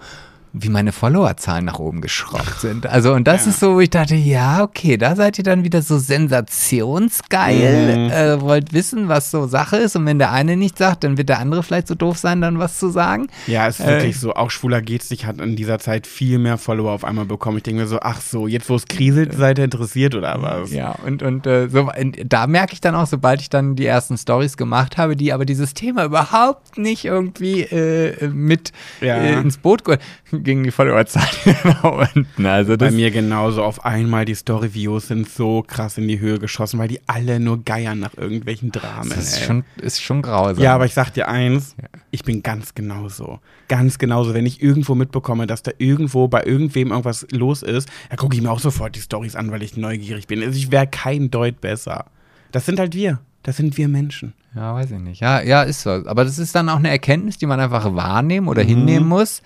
[0.55, 2.87] Wie meine Followerzahlen nach oben geschraubt sind.
[2.87, 3.51] Also, und das Ja.
[3.51, 8.11] ist so, wo ich dachte, ja, okay, da seid ihr dann wieder so sensationsgeil, Mhm.
[8.11, 9.97] äh, wollt wissen, was so Sache ist.
[9.97, 12.59] Und wenn der eine nicht sagt, dann wird der andere vielleicht so doof sein, dann
[12.59, 13.29] was zu sagen.
[13.47, 14.35] Ja, es ist Äh, wirklich so.
[14.35, 17.59] Auch Schwuler geht's nicht hat in dieser Zeit viel mehr Follower auf einmal bekommen.
[17.59, 20.73] Ich denke mir so, ach so, jetzt wo es kriselt, seid ihr interessiert oder was?
[20.73, 23.87] Ja, und, und äh, so, in, da merke ich dann auch, sobald ich dann die
[23.87, 29.17] ersten Stories gemacht habe, die aber dieses Thema überhaupt nicht irgendwie äh, mit Ja.
[29.17, 30.01] äh, ins Boot geholt,
[30.43, 31.29] gingen die Followerzahlen
[31.65, 32.47] nach unten.
[32.47, 33.63] Also Bei mir genauso.
[33.63, 37.63] Auf einmal die Story-Views sind so krass in die Höhe geschossen, weil die alle nur
[37.65, 39.11] geiern nach irgendwelchen Dramen.
[39.11, 39.47] das ist ey.
[39.47, 40.63] schon, ist schon grausam.
[40.63, 41.77] Ja, aber ich sag dir eins,
[42.11, 43.41] ich bin ganz genauso.
[43.69, 44.35] Ganz genauso.
[44.35, 48.43] Wenn ich irgendwo mitbekomme, dass da irgendwo bei irgendwem irgendwas los ist, dann gucke ich
[48.43, 50.43] mir auch sofort die Stories an, weil ich neugierig bin.
[50.43, 52.07] Also ich wäre kein Deut besser.
[52.51, 53.21] Das sind halt wir.
[53.43, 54.35] Das sind wir Menschen.
[54.55, 55.21] Ja, weiß ich nicht.
[55.21, 55.91] Ja, ja, ist so.
[55.91, 59.43] Aber das ist dann auch eine Erkenntnis, die man einfach wahrnehmen oder hinnehmen muss.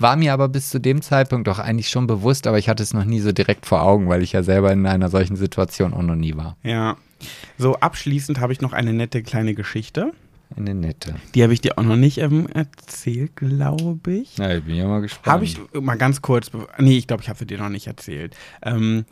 [0.00, 2.94] War mir aber bis zu dem Zeitpunkt doch eigentlich schon bewusst, aber ich hatte es
[2.94, 6.02] noch nie so direkt vor Augen, weil ich ja selber in einer solchen Situation auch
[6.02, 6.56] noch nie war.
[6.62, 6.96] Ja.
[7.58, 10.12] So, abschließend habe ich noch eine nette kleine Geschichte.
[10.56, 11.16] Eine nette.
[11.34, 14.38] Die habe ich dir auch noch nicht ähm, erzählt, glaube ich.
[14.38, 15.26] Ja, ich bin ja mal gespannt.
[15.26, 18.34] Habe ich mal ganz kurz, nee, ich glaube, ich habe sie dir noch nicht erzählt.
[18.62, 19.04] Ähm,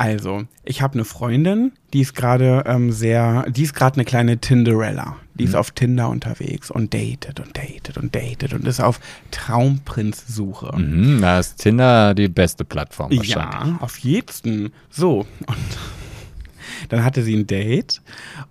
[0.00, 4.38] also, ich habe eine Freundin, die ist gerade ähm, sehr, die ist gerade eine kleine
[4.38, 5.16] Tinderella.
[5.34, 8.98] Die ist auf Tinder unterwegs und datet und datet und datet und ist auf
[9.30, 10.74] Traumprinz-Suche.
[10.74, 13.72] Mhm, da ist Tinder die beste Plattform wahrscheinlich.
[13.72, 14.72] Ja, auf jeden.
[14.88, 15.78] So, und
[16.88, 18.00] dann hatte sie ein Date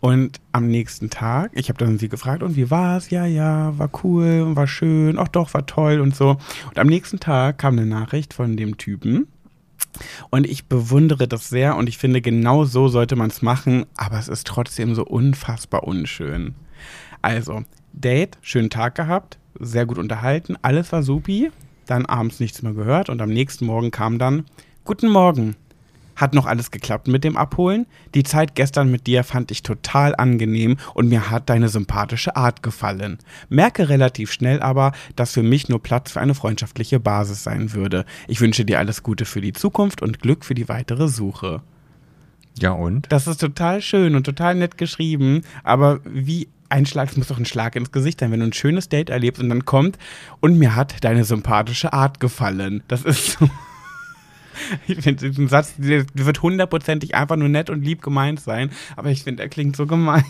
[0.02, 3.10] und am nächsten Tag, ich habe dann sie gefragt, und wie war's?
[3.10, 6.38] Ja, ja, war cool, war schön, ach doch, war toll und so.
[6.68, 9.26] Und am nächsten Tag kam eine Nachricht von dem Typen.
[10.30, 14.20] Und ich bewundere das sehr und ich finde, genau so sollte man es machen, aber
[14.20, 16.56] es ist trotzdem so unfassbar unschön.
[17.22, 17.64] Also,
[17.94, 21.52] Date, schönen Tag gehabt, sehr gut unterhalten, alles war supi,
[21.86, 24.46] dann abends nichts mehr gehört und am nächsten Morgen kam dann,
[24.86, 25.56] guten Morgen.
[26.20, 27.86] Hat noch alles geklappt mit dem Abholen?
[28.14, 32.62] Die Zeit gestern mit dir fand ich total angenehm und mir hat deine sympathische Art
[32.62, 33.20] gefallen.
[33.48, 38.04] Merke relativ schnell aber, dass für mich nur Platz für eine freundschaftliche Basis sein würde.
[38.28, 41.62] Ich wünsche dir alles Gute für die Zukunft und Glück für die weitere Suche.
[42.60, 43.10] Ja, und?
[43.10, 47.40] Das ist total schön und total nett geschrieben, aber wie ein Schlag, es muss doch
[47.40, 49.98] ein Schlag ins Gesicht sein, wenn du ein schönes Date erlebst und dann kommt
[50.42, 52.84] und mir hat deine sympathische Art gefallen.
[52.90, 53.50] Das ist so.
[54.88, 59.10] Ich finde diesen Satz, der wird hundertprozentig einfach nur nett und lieb gemeint sein, aber
[59.10, 60.24] ich finde, er klingt so gemein.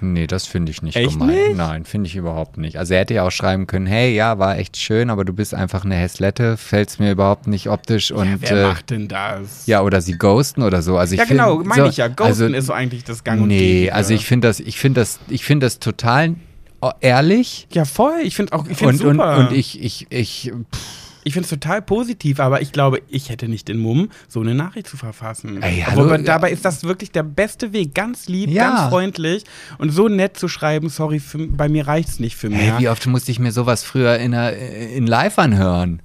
[0.00, 1.28] Nee, das finde ich nicht Echt gemein.
[1.28, 1.56] nicht?
[1.56, 2.78] Nein, finde ich überhaupt nicht.
[2.78, 5.54] Also er hätte ja auch schreiben können, hey, ja, war echt schön, aber du bist
[5.54, 9.66] einfach eine Häslette, fällt's mir überhaupt nicht optisch und ja, wer äh, macht denn das?
[9.66, 10.96] ja, oder sie ghosten oder so.
[10.98, 12.08] Also ich ja find, genau, meine so, ich ja.
[12.08, 13.94] Ghosten also, ist so eigentlich das Gang und Nee, Gäbe.
[13.94, 16.34] also ich finde das, ich finde das, ich finde das total
[16.80, 17.66] oh, ehrlich.
[17.72, 18.20] Ja, voll.
[18.22, 19.38] Ich finde auch, ich finde Und, und, super.
[19.38, 23.48] und ich, ich, ich, pff, Ich finde es total positiv, aber ich glaube, ich hätte
[23.48, 25.60] nicht den Mumm, so eine Nachricht zu verfassen.
[25.60, 27.96] Ey, Obwohl, hallo, aber dabei ist das wirklich der beste Weg.
[27.96, 28.68] Ganz lieb, Ja.
[28.70, 29.42] ganz freundlich
[29.78, 32.78] und so nett zu schreiben, sorry, für, bei mir reicht es nicht für hey, mehr.
[32.78, 36.00] wie oft musste ich mir sowas früher in, einer, in Live anhören?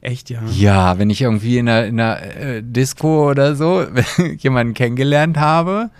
[0.00, 0.40] Echt, ja.
[0.56, 3.84] Ja, wenn ich irgendwie in einer, in einer äh, Disco oder so
[4.38, 5.90] jemanden kennengelernt habe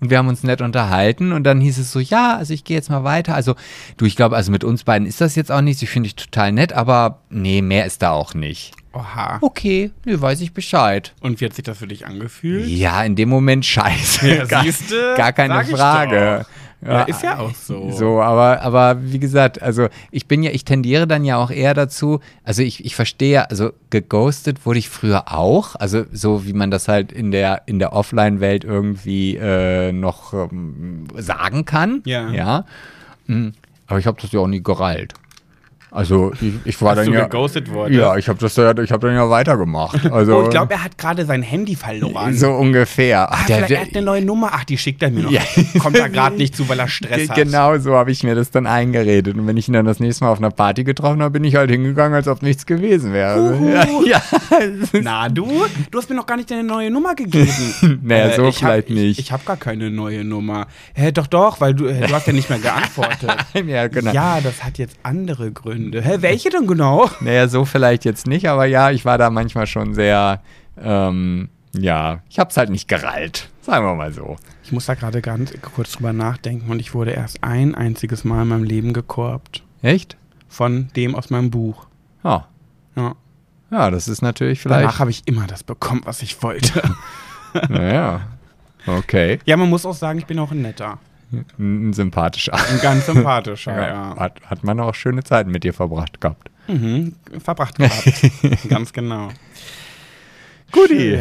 [0.00, 2.76] und wir haben uns nett unterhalten und dann hieß es so, ja, also ich gehe
[2.76, 3.34] jetzt mal weiter.
[3.34, 3.54] Also
[3.96, 6.16] du, ich glaube, also mit uns beiden ist das jetzt auch nicht, ich finde ich
[6.16, 8.74] total nett, aber nee, mehr ist da auch nicht.
[8.92, 9.38] Oha.
[9.42, 11.14] Okay, nee, weiß ich Bescheid.
[11.20, 12.66] Und wie hat sich das für dich angefühlt?
[12.66, 14.28] Ja, in dem Moment scheiße.
[14.28, 15.14] Ja, gar, siehste?
[15.16, 16.46] gar keine Frage.
[16.80, 17.90] Ja, ist ja auch so.
[17.90, 21.74] So, aber, aber wie gesagt, also ich bin ja, ich tendiere dann ja auch eher
[21.74, 26.70] dazu, also ich, ich verstehe, also geghostet wurde ich früher auch, also so wie man
[26.70, 32.02] das halt in der, in der Offline-Welt irgendwie äh, noch ähm, sagen kann.
[32.04, 32.30] Ja.
[32.30, 32.64] Ja.
[33.26, 33.48] Mm,
[33.88, 35.14] Aber ich habe das ja auch nie gereilt.
[35.90, 37.24] Also ich, ich war Dass dann du ja.
[37.26, 37.98] geghostet wurdest?
[37.98, 39.98] Ja, ich habe das ja, ich habe dann ja weitergemacht.
[40.12, 42.34] Also Oh, ich glaube, er hat gerade sein Handy verloren.
[42.34, 43.28] so ungefähr.
[43.30, 44.50] Ach, Ah, vielleicht er hat eine neue Nummer.
[44.52, 45.30] Ach, die schickt er mir noch.
[45.30, 45.40] Ja.
[45.78, 47.36] Kommt da gerade nicht zu, weil er Stress hat.
[47.36, 49.36] Genau so habe ich mir das dann eingeredet.
[49.36, 51.54] Und wenn ich ihn dann das nächste Mal auf einer Party getroffen habe, bin ich
[51.56, 53.58] halt hingegangen, als ob nichts gewesen wäre.
[53.58, 54.04] Huhu.
[54.06, 54.22] Ja, ja.
[55.00, 55.48] Na, du?
[55.90, 57.48] Du hast mir noch gar nicht deine neue Nummer gegeben.
[58.02, 59.18] Naja, so ich hab- vielleicht ich, nicht.
[59.20, 60.66] Ich, habe gar keine neue Nummer.
[60.94, 63.30] Hä, doch, doch, weil du, äh, du hast ja nicht mehr geantwortet.
[63.66, 64.12] ja, genau.
[64.12, 65.77] Ja, das hat jetzt andere Gründe.
[65.92, 67.08] Hä, welche denn genau?
[67.20, 70.40] Naja, so vielleicht jetzt nicht, aber ja, ich war da manchmal schon sehr,
[70.80, 73.48] ähm, ja, ich habe es halt nicht gerallt.
[73.62, 74.36] Sagen wir mal so.
[74.64, 78.42] Ich muss da gerade ganz kurz drüber nachdenken und ich wurde erst ein einziges Mal
[78.42, 79.62] in meinem Leben gekorbt.
[79.82, 80.16] Echt?
[80.48, 81.86] Von dem aus meinem Buch.
[82.24, 82.48] Ja.
[82.96, 83.14] Ja.
[83.70, 84.98] Ja, das ist natürlich Danach vielleicht.
[84.98, 86.82] habe ich immer das bekommen, was ich wollte.
[87.70, 88.20] Naja.
[88.86, 89.38] Okay.
[89.46, 90.98] ja, man muss auch sagen, ich bin auch ein netter.
[91.58, 92.54] Ein sympathischer.
[92.54, 93.88] Ein ganz sympathischer, ja.
[93.88, 96.50] Ja, Hat, hat man auch schöne Zeiten mit dir verbracht gehabt.
[96.68, 98.04] Mhm, verbracht gehabt.
[98.68, 99.28] ganz genau.
[100.70, 101.18] Guti.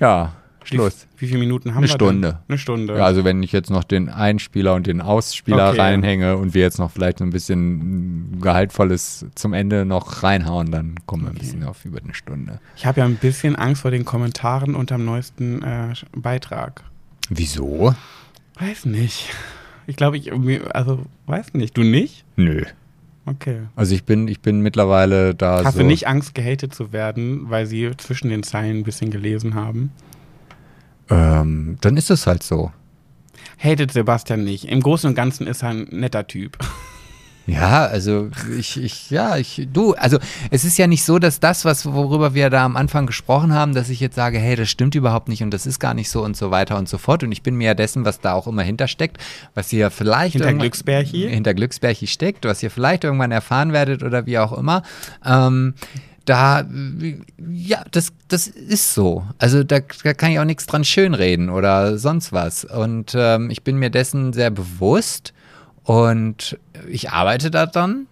[0.00, 0.32] Ja,
[0.64, 1.06] Schluss.
[1.16, 2.28] Wie, wie viele Minuten haben Eine wir Stunde.
[2.28, 2.38] Denn?
[2.48, 2.96] Eine Stunde.
[2.96, 5.80] Ja, also wenn ich jetzt noch den Einspieler und den Ausspieler Okay.
[5.80, 10.94] reinhänge und wir jetzt noch vielleicht so ein bisschen Gehaltvolles zum Ende noch reinhauen, dann
[11.06, 12.60] kommen wir ein bisschen auf über eine Stunde.
[12.76, 16.82] Ich habe ja ein bisschen Angst vor den Kommentaren unterm neuesten äh, Beitrag.
[17.28, 17.94] Wieso?
[18.60, 19.30] Weiß nicht.
[19.86, 20.30] Ich glaube, ich
[20.74, 21.76] also weiß nicht.
[21.76, 22.24] Du nicht?
[22.36, 22.62] Nö.
[23.24, 23.62] Okay.
[23.74, 25.80] Also ich bin, ich bin mittlerweile da Hast so.
[25.80, 29.92] du nicht Angst, gehatet zu werden, weil sie zwischen den Zeilen ein bisschen gelesen haben?
[31.08, 32.70] Ähm, dann ist es halt so.
[33.58, 34.66] Hatet Sebastian nicht.
[34.66, 36.58] Im Großen und Ganzen ist er ein netter Typ.
[37.46, 40.18] Ja, also ich, ich, ja, ich, du, also
[40.50, 43.74] es ist ja nicht so, dass das, was, worüber wir da am Anfang gesprochen haben,
[43.74, 46.22] dass ich jetzt sage, hey, das stimmt überhaupt nicht und das ist gar nicht so
[46.22, 47.24] und so weiter und so fort.
[47.24, 49.18] Und ich bin mir ja dessen, was da auch immer hintersteckt,
[49.54, 51.28] was ihr vielleicht Hinter Glücksbärchi?
[51.28, 54.82] hinter Glücksbärchi steckt, was ihr vielleicht irgendwann erfahren werdet oder wie auch immer.
[55.24, 55.74] Ähm,
[56.26, 56.64] da,
[57.50, 59.24] ja, das, das ist so.
[59.38, 62.64] Also da, da kann ich auch nichts dran schönreden oder sonst was.
[62.64, 65.32] Und ähm, ich bin mir dessen sehr bewusst
[65.90, 66.56] und
[66.88, 68.06] ich arbeite daran.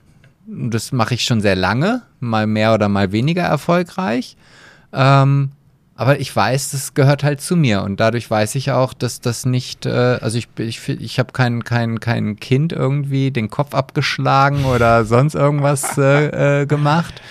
[0.48, 4.36] Das mache ich schon sehr lange, mal mehr oder mal weniger erfolgreich.
[4.92, 5.52] Ähm,
[5.94, 9.46] aber ich weiß, das gehört halt zu mir und dadurch weiß ich auch, dass das
[9.46, 14.64] nicht, äh, also ich, ich, ich habe kein, kein, kein Kind irgendwie den Kopf abgeschlagen
[14.64, 17.22] oder sonst irgendwas äh, äh, gemacht.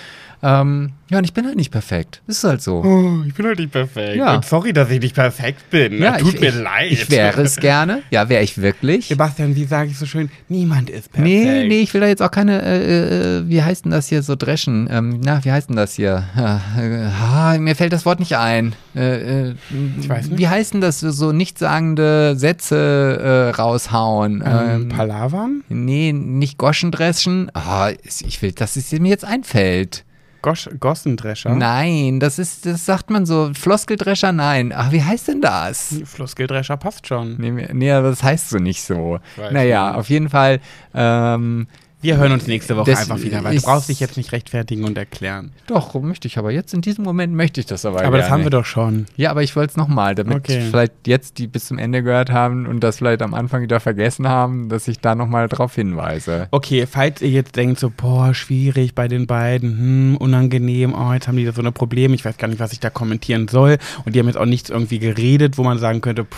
[0.42, 2.20] Ähm, ja, und ich bin halt nicht perfekt.
[2.26, 2.82] Ist halt so.
[2.84, 4.16] Oh, ich bin halt nicht perfekt.
[4.16, 4.34] Ja.
[4.36, 6.00] Und sorry, dass ich nicht perfekt bin.
[6.02, 6.92] Ja, Tut ich, mir ich, leid.
[6.92, 8.02] Ich wäre es gerne.
[8.10, 9.08] Ja, wäre ich wirklich.
[9.08, 10.30] Sebastian, wie sage ich so schön?
[10.48, 11.24] Niemand ist perfekt.
[11.34, 14.22] Nee, nee, ich will da jetzt auch keine, äh, äh, wie heißt denn das hier,
[14.22, 14.88] so dreschen?
[14.92, 16.24] Ähm, na, wie heißt denn das hier?
[16.36, 18.74] Äh, ah, mir fällt das Wort nicht ein.
[18.94, 19.54] Äh, äh,
[19.98, 20.38] Ich weiß nicht.
[20.38, 24.44] Wie heißt denn das, so nichtssagende Sätze äh, raushauen?
[24.46, 25.64] Ähm, Palavern?
[25.68, 27.50] nee, nicht Goschendreschen.
[27.54, 30.04] Ah, ich will, dass es mir jetzt einfällt.
[30.42, 31.54] Gosch, Gossendrescher?
[31.54, 33.50] Nein, das ist, das sagt man so.
[33.54, 34.72] Floskeldrescher, nein.
[34.74, 35.96] Ach, wie heißt denn das?
[36.04, 37.36] Floskeldrescher passt schon.
[37.38, 39.18] Nee, nee, das heißt so nicht so.
[39.36, 39.98] Weiß Naja, nicht.
[39.98, 40.60] auf jeden Fall.
[40.94, 41.66] Ähm,
[42.00, 44.84] Wir hören uns nächste Woche Das einfach wieder, weil du brauchst dich jetzt nicht rechtfertigen
[44.84, 45.50] und erklären.
[45.66, 48.04] doch, möchte ich aber jetzt in diesem Moment möchte ich das aber.
[48.04, 49.06] Aber das haben wir doch schon.
[49.16, 50.60] Ja, aber ich wollte es nochmal, damit Okay.
[50.70, 54.28] vielleicht jetzt die bis zum Ende gehört haben und das vielleicht am Anfang wieder vergessen
[54.28, 56.46] haben, dass ich da nochmal drauf hinweise.
[56.52, 61.26] Okay, falls ihr jetzt denkt so, boah, schwierig bei den beiden, hm, unangenehm, oh, jetzt
[61.26, 63.76] haben die da so eine Probleme, ich weiß gar nicht, was ich da kommentieren soll
[64.04, 66.36] und die haben jetzt auch nichts irgendwie geredet, wo man sagen könnte, puh,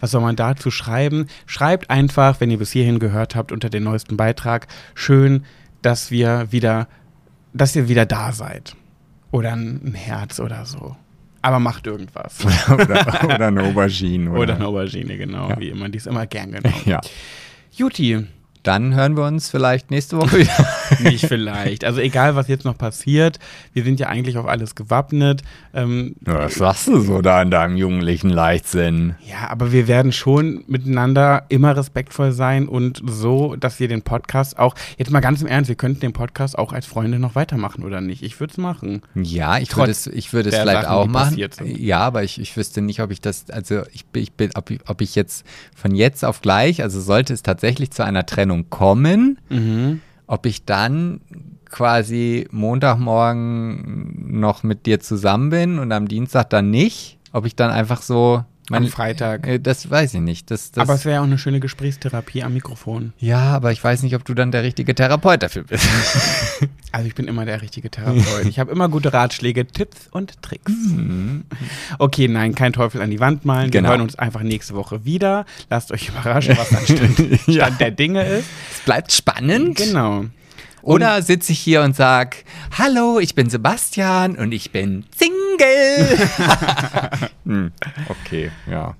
[0.00, 1.28] was soll man dazu schreiben?
[1.46, 4.66] Schreibt einfach, wenn ihr bis hierhin gehört habt, unter den neuesten Beitrag,
[4.96, 5.44] schön,
[5.82, 6.88] dass wir wieder,
[7.52, 8.74] dass ihr wieder da seid.
[9.30, 10.96] Oder ein, Herz oder so.
[11.42, 12.44] Aber macht irgendwas.
[12.72, 14.30] oder, oder eine Aubergine.
[14.32, 15.60] Oder, Oder eine Aubergine, genau, Ja.
[15.60, 15.88] wie immer.
[15.88, 16.74] Die ist immer gern genommen.
[16.86, 17.00] Ja.
[17.72, 18.26] Juti,
[18.66, 20.66] Dann hören wir uns vielleicht nächste Woche wieder.
[21.10, 21.84] Nicht vielleicht.
[21.84, 23.38] Also egal, was jetzt noch passiert,
[23.72, 25.42] wir sind ja eigentlich auf alles gewappnet.
[25.72, 29.14] Ähm, Was sagst du so da in deinem jugendlichen Leichtsinn?
[29.26, 34.58] ja, aber wir werden schon miteinander immer respektvoll sein und so, dass wir den Podcast
[34.58, 37.84] auch, jetzt mal ganz im Ernst, wir könnten den Podcast auch als Freunde noch weitermachen
[37.84, 38.22] oder nicht?
[38.22, 39.02] Ich würde es machen.
[39.14, 41.36] Ja, ich würde es, ich würde es vielleicht Sachen, auch machen.
[41.64, 44.70] Ja, aber ich, ich wüsste nicht, ob ich das, also ich, bin- ich bin, ob,
[44.86, 45.44] ob ich jetzt
[45.74, 50.00] von jetzt auf gleich, also sollte es tatsächlich zu einer Trennung kommen, Mhm.
[50.26, 51.20] ob ich dann
[51.68, 57.70] quasi Montagmorgen noch mit dir zusammen bin und am Dienstag dann nicht, ob ich dann
[57.70, 59.46] einfach so Am Freitag.
[59.46, 60.50] Äh, Das weiß ich nicht.
[60.50, 63.12] Das, das, aber es wäre auch eine schöne Gesprächstherapie am Mikrofon.
[63.18, 65.86] ja, aber ich weiß nicht, ob du dann der richtige Therapeut dafür bist.
[66.92, 68.46] Also ich bin immer der richtige Therapeut.
[68.48, 70.72] Ich habe immer gute Ratschläge, Tipps und Tricks.
[71.98, 73.70] Okay, nein, kein Teufel an die Wand malen.
[73.70, 73.88] Genau.
[73.88, 75.44] Wir hören uns einfach nächste Woche wieder.
[75.68, 78.46] Lasst euch überraschen, was dann Stand, Stand der Dinge ist.
[78.72, 79.76] Es bleibt spannend.
[79.76, 80.24] Genau.
[80.86, 82.44] Oder sitze ich hier und sag,
[82.78, 85.36] hallo, ich bin Sebastian und ich bin Single.
[87.44, 87.72] Hm,
[88.08, 88.94] okay, ja.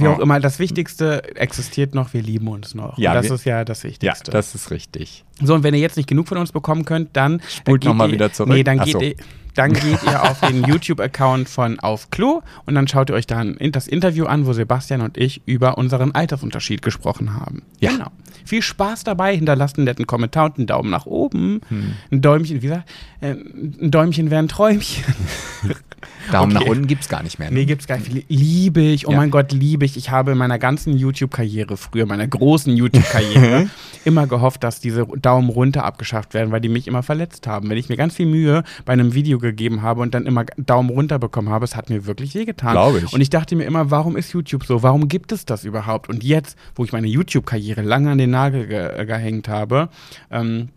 [0.00, 2.96] Wie auch immer, das Wichtigste existiert noch, wir lieben uns noch.
[2.98, 4.30] Ja, und das ist ja das Ja, Wichtigste.
[4.30, 5.24] das ist richtig.
[5.42, 7.96] so, und wenn ihr jetzt nicht genug von uns bekommen könnt, dann Spult dann noch
[7.96, 8.52] mal geht ihr- wieder zurück.
[8.52, 9.00] Nee, dann Ach geht, so.
[9.00, 9.14] ihr,
[9.54, 13.56] dann geht ihr auf den YouTube-Account von Auf Klo und dann schaut ihr euch dann
[13.72, 17.62] das Interview an, wo Sebastian und ich über unseren Altersunterschied gesprochen haben.
[17.80, 17.90] Ja.
[17.92, 18.08] Genau.
[18.44, 21.62] Viel Spaß dabei, hinterlasst einen netten Kommentar und einen Daumen nach oben.
[21.68, 21.94] Hm.
[22.12, 22.88] Ein Däumchen, wie gesagt,
[23.20, 25.02] äh, ein Däumchen wäre ein Träumchen.
[26.32, 26.64] Daumen Okay.
[26.64, 27.50] nach unten gibt's gar nicht mehr.
[27.50, 27.58] Ne?
[27.60, 28.24] Nee, gibt's gar nicht.
[28.28, 29.16] Liebe ich, oh Ja.
[29.18, 29.96] mein Gott, liebe ich.
[29.96, 33.68] Ich habe in meiner ganzen YouTube-Karriere, früher meiner großen YouTube-Karriere,
[34.04, 37.68] immer gehofft, dass diese Daumen runter abgeschafft werden, weil die mich immer verletzt haben.
[37.70, 40.90] Wenn ich mir ganz viel Mühe bei einem Video gegeben habe und dann immer Daumen
[40.90, 42.72] runter bekommen habe, es hat mir wirklich wehgetan.
[42.72, 43.12] Glaube ich.
[43.12, 44.82] Und ich dachte mir immer, warum ist YouTube so?
[44.82, 46.08] Warum gibt es das überhaupt?
[46.08, 49.88] Und jetzt, wo ich meine YouTube-Karriere lange an den Nagel ge gehängt habe,
[50.30, 50.68] ähm,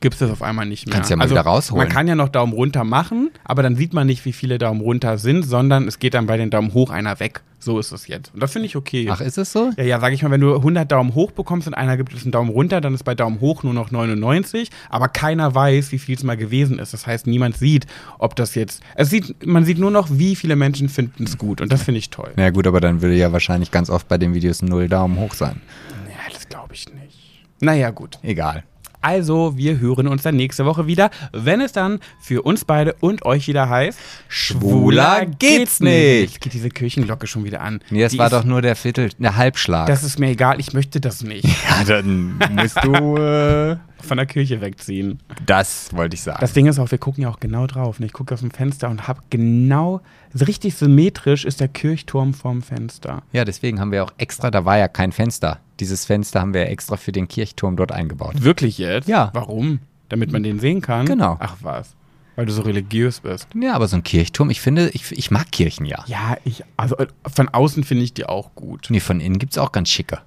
[0.00, 0.94] gibt es das auf einmal nicht mehr.
[0.94, 1.84] Kannst ja mal also, wieder rausholen.
[1.84, 4.80] Man kann ja noch Daumen runter machen, aber dann sieht man nicht, wie viele Daumen
[4.80, 7.42] runter sind, sondern es geht dann bei den Daumen hoch einer weg.
[7.62, 8.34] So ist es jetzt.
[8.34, 9.08] Und das finde ich okay.
[9.08, 9.70] Ach, ist es so?
[9.76, 12.22] Ja, ja, sag ich mal, wenn du 100 Daumen hoch bekommst und einer gibt es
[12.22, 15.98] einen Daumen runter, dann ist bei Daumen hoch nur noch 99, aber keiner weiß, wie
[15.98, 16.92] viel es mal gewesen ist.
[16.92, 17.86] Das heißt, niemand sieht,
[18.18, 21.60] ob das jetzt, es sieht, man sieht nur noch, wie viele Menschen finden es gut
[21.60, 22.32] und das finde ich toll.
[22.34, 25.20] Na ja, gut, aber dann würde ja wahrscheinlich ganz oft bei den Videos null Daumen
[25.20, 25.60] hoch sein.
[26.08, 27.46] Ja, das glaube ich nicht.
[27.60, 28.18] Naja, gut.
[28.22, 28.64] Egal.
[29.02, 33.24] Also, wir hören uns dann nächste Woche wieder, wenn es dann für uns beide und
[33.24, 33.98] euch wieder heißt,
[34.28, 36.20] Schwuler geht's nicht.
[36.32, 37.80] Jetzt geht diese Kirchenglocke schon wieder an.
[37.90, 39.86] Nee, das Die war ist, doch nur der Viertel, der Halbschlag.
[39.86, 43.16] Das ist mir egal, ich möchte das nicht ja, dann musst du.
[43.16, 45.20] Äh, von der Kirche wegziehen.
[45.46, 46.38] das wollte ich sagen.
[46.40, 48.00] Das Ding ist auch, wir gucken ja auch genau drauf.
[48.00, 48.06] ne?
[48.06, 50.00] Ich gucke aus dem Fenster und habe genau,
[50.34, 53.22] richtig symmetrisch ist der Kirchturm vorm Fenster.
[53.32, 55.60] ja, deswegen haben wir auch extra, da war ja kein Fenster.
[55.82, 58.34] Dieses Fenster haben wir extra für den Kirchturm dort eingebaut.
[58.44, 59.08] Wirklich jetzt?
[59.08, 59.30] Ja.
[59.34, 59.80] Warum?
[60.08, 61.06] Damit man den sehen kann?
[61.06, 61.36] Genau.
[61.40, 61.96] Ach was.
[62.36, 63.48] Weil du so religiös bist.
[63.60, 66.04] Ja, aber so ein Kirchturm, ich finde, ich, ich mag Kirchen ja.
[66.06, 68.86] Ja, ich, also äh, von außen finde ich die auch gut.
[68.90, 70.20] Nee, von innen gibt es auch ganz schicke.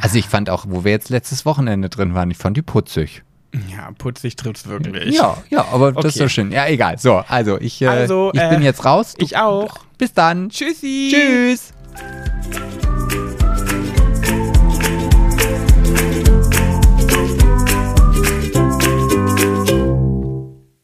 [0.00, 3.24] Also ich fand auch, wo wir jetzt letztes Wochenende drin waren, ich fand die putzig.
[3.68, 5.16] Ja, putzig trifft's wirklich.
[5.16, 6.24] Ja, ja, aber das ist Okay.
[6.24, 6.52] so schön.
[6.52, 6.98] Ja, egal.
[6.98, 9.14] So, also ich, äh, Also, ich äh, bin jetzt raus.
[9.18, 9.80] Du- Ich auch.
[9.98, 10.50] Bis dann.
[10.50, 11.10] Tschüssi.
[11.12, 11.72] Tschüss.